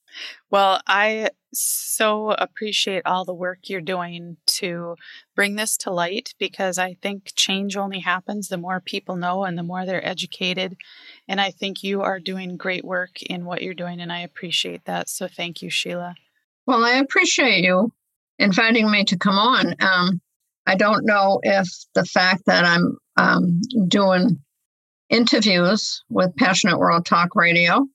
Well, 0.50 0.80
I 0.86 1.30
so 1.52 2.30
appreciate 2.32 3.02
all 3.06 3.24
the 3.24 3.34
work 3.34 3.68
you're 3.68 3.80
doing 3.80 4.36
to 4.46 4.96
bring 5.34 5.56
this 5.56 5.76
to 5.78 5.90
light 5.90 6.34
because 6.38 6.78
I 6.78 6.96
think 7.00 7.32
change 7.34 7.76
only 7.76 8.00
happens 8.00 8.48
the 8.48 8.56
more 8.56 8.80
people 8.80 9.16
know 9.16 9.44
and 9.44 9.56
the 9.56 9.62
more 9.62 9.86
they're 9.86 10.06
educated. 10.06 10.76
And 11.26 11.40
I 11.40 11.50
think 11.50 11.82
you 11.82 12.02
are 12.02 12.20
doing 12.20 12.56
great 12.56 12.84
work 12.84 13.22
in 13.22 13.44
what 13.44 13.62
you're 13.62 13.74
doing, 13.74 14.00
and 14.00 14.12
I 14.12 14.20
appreciate 14.20 14.84
that. 14.84 15.08
So 15.08 15.28
thank 15.28 15.62
you, 15.62 15.70
Sheila. 15.70 16.14
Well, 16.66 16.84
I 16.84 16.96
appreciate 16.96 17.64
you 17.64 17.92
inviting 18.38 18.90
me 18.90 19.04
to 19.04 19.16
come 19.16 19.36
on. 19.36 19.74
Um, 19.80 20.20
I 20.66 20.74
don't 20.74 21.06
know 21.06 21.40
if 21.42 21.66
the 21.94 22.04
fact 22.04 22.42
that 22.46 22.64
I'm 22.64 22.98
um, 23.16 23.60
doing 23.88 24.38
interviews 25.08 26.02
with 26.10 26.36
Passionate 26.36 26.78
World 26.78 27.06
Talk 27.06 27.34
Radio 27.34 27.86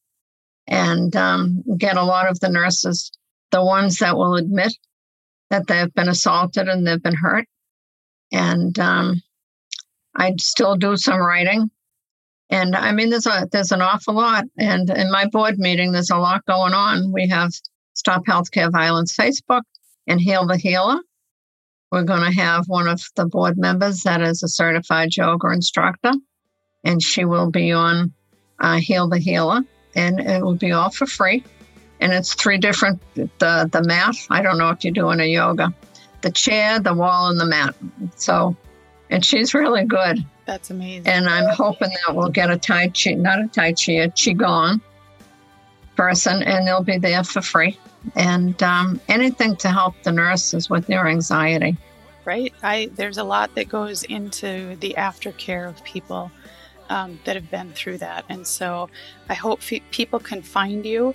and 0.67 1.15
um, 1.15 1.63
get 1.77 1.97
a 1.97 2.03
lot 2.03 2.29
of 2.29 2.39
the 2.39 2.49
nurses, 2.49 3.11
the 3.53 3.63
ones 3.63 3.99
that 3.99 4.17
will 4.17 4.35
admit 4.35 4.73
that 5.51 5.67
they've 5.67 5.93
been 5.93 6.09
assaulted 6.09 6.67
and 6.67 6.85
they've 6.85 7.01
been 7.01 7.15
hurt. 7.15 7.45
And 8.31 8.77
um, 8.79 9.21
I 10.15 10.33
still 10.39 10.75
do 10.75 10.97
some 10.97 11.21
writing. 11.21 11.69
And 12.49 12.75
I 12.75 12.91
mean, 12.91 13.11
there's 13.11 13.27
a 13.27 13.47
there's 13.51 13.71
an 13.71 13.81
awful 13.81 14.15
lot. 14.15 14.45
And 14.57 14.89
in 14.89 15.11
my 15.11 15.27
board 15.27 15.59
meeting, 15.59 15.91
there's 15.91 16.09
a 16.09 16.17
lot 16.17 16.45
going 16.45 16.73
on. 16.73 17.13
We 17.13 17.27
have 17.29 17.51
Stop 17.93 18.25
Healthcare 18.25 18.71
Violence 18.71 19.15
Facebook 19.15 19.61
and 20.07 20.19
Heal 20.19 20.47
the 20.47 20.57
Healer. 20.57 20.99
We're 21.91 22.03
going 22.03 22.23
to 22.23 22.41
have 22.41 22.65
one 22.65 22.87
of 22.87 23.03
the 23.15 23.27
board 23.27 23.55
members 23.55 24.01
that 24.01 24.21
is 24.21 24.41
a 24.41 24.47
certified 24.47 25.15
yoga 25.15 25.51
instructor, 25.51 26.13
and 26.83 27.03
she 27.03 27.23
will 27.23 27.51
be 27.51 27.71
on 27.71 28.13
uh, 28.59 28.77
Heal 28.77 29.07
the 29.07 29.19
Healer, 29.19 29.61
and 29.95 30.19
it 30.19 30.41
will 30.41 30.55
be 30.55 30.71
all 30.71 30.89
for 30.89 31.05
free. 31.05 31.43
And 32.03 32.11
it's 32.11 32.33
three 32.33 32.57
different 32.57 33.01
the 33.15 33.69
the 33.71 33.81
mat. 33.81 34.15
I 34.30 34.41
don't 34.41 34.57
know 34.57 34.69
if 34.69 34.84
you're 34.84 34.93
doing 34.93 35.21
a 35.21 35.25
yoga, 35.25 35.73
the 36.21 36.32
chair, 36.32 36.80
the 36.80 36.93
wall, 36.93 37.30
and 37.30 37.39
the 37.39 37.45
mat. 37.45 37.73
So, 38.17 38.57
and 39.09 39.23
she's 39.23 39.53
really 39.53 39.86
good. 39.86 40.19
That's 40.45 40.69
amazing. 40.69 41.07
And 41.07 41.30
I'm 41.30 41.47
hoping 41.55 41.91
that 42.05 42.13
we'll 42.13 42.28
get 42.28 42.51
a 42.51 42.57
Tai 42.57 42.89
Chi, 42.89 43.13
not 43.13 43.39
a 43.39 43.47
Tai 43.47 43.71
Chi, 43.71 43.93
a 43.93 44.09
Qigong 44.09 44.82
person, 45.95 46.43
and 46.43 46.67
they'll 46.67 46.84
be 46.84 46.97
there 46.97 47.23
for 47.23 47.41
free 47.41 47.80
and 48.15 48.61
um, 48.61 48.99
anything 49.07 49.55
to 49.55 49.69
help 49.69 49.95
the 50.03 50.11
nurses 50.11 50.69
with 50.69 50.88
their 50.88 51.07
anxiety. 51.07 51.78
Right. 52.25 52.53
I 52.63 52.89
there's 52.95 53.17
a 53.17 53.23
lot 53.23 53.55
that 53.55 53.69
goes 53.69 54.03
into 54.03 54.75
the 54.78 54.95
aftercare 54.97 55.69
of 55.69 55.82
people 55.86 56.32
um, 56.89 57.19
that 57.23 57.36
have 57.36 57.49
been 57.49 57.71
through 57.71 57.99
that, 57.99 58.25
and 58.30 58.45
so 58.45 58.89
I 59.30 59.34
hope 59.36 59.61
people 59.91 60.19
can 60.19 60.41
find 60.41 60.86
you 60.86 61.13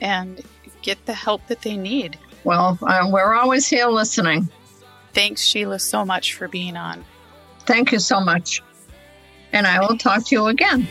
and 0.00 0.42
get 0.82 1.04
the 1.06 1.14
help 1.14 1.46
that 1.48 1.62
they 1.62 1.76
need. 1.76 2.18
Well, 2.44 2.78
uh, 2.82 3.08
we're 3.10 3.34
always 3.34 3.66
here 3.66 3.86
listening. 3.86 4.48
Thanks, 5.12 5.42
Sheila, 5.42 5.78
so 5.78 6.04
much 6.04 6.34
for 6.34 6.48
being 6.48 6.76
on. 6.76 7.04
Thank 7.66 7.92
you 7.92 7.98
so 7.98 8.20
much. 8.20 8.62
And 9.52 9.66
I 9.66 9.80
will 9.80 9.98
talk 9.98 10.24
to 10.26 10.34
you 10.34 10.46
again. 10.46 10.86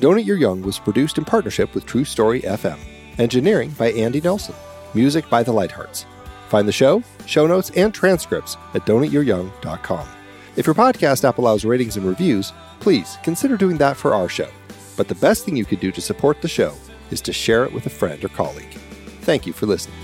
Don't 0.00 0.24
Your 0.24 0.38
Young 0.38 0.62
was 0.62 0.78
produced 0.78 1.18
in 1.18 1.26
partnership 1.26 1.74
with 1.74 1.84
True 1.84 2.06
Story 2.06 2.40
FM. 2.40 2.78
Engineering 3.18 3.68
by 3.72 3.92
Andy 3.92 4.18
Nelson. 4.22 4.54
Music 4.94 5.28
by 5.28 5.42
The 5.42 5.52
Lighthearts. 5.52 6.06
Find 6.48 6.66
the 6.66 6.72
show, 6.72 7.02
show 7.26 7.46
notes, 7.46 7.70
and 7.76 7.92
transcripts 7.92 8.56
at 8.72 8.86
don'teatyouryoung.com. 8.86 10.08
If 10.56 10.66
your 10.66 10.74
podcast 10.74 11.28
app 11.28 11.36
allows 11.36 11.66
ratings 11.66 11.98
and 11.98 12.06
reviews, 12.06 12.54
please 12.80 13.18
consider 13.22 13.58
doing 13.58 13.76
that 13.76 13.94
for 13.94 14.14
our 14.14 14.30
show. 14.30 14.48
But 14.96 15.06
the 15.06 15.14
best 15.16 15.44
thing 15.44 15.54
you 15.54 15.66
could 15.66 15.80
do 15.80 15.92
to 15.92 16.00
support 16.00 16.40
the 16.40 16.48
show 16.48 16.74
is 17.10 17.20
to 17.20 17.32
share 17.34 17.66
it 17.66 17.72
with 17.72 17.84
a 17.84 17.90
friend 17.90 18.24
or 18.24 18.28
colleague. 18.28 18.72
Thank 19.20 19.46
you 19.46 19.52
for 19.52 19.66
listening. 19.66 19.98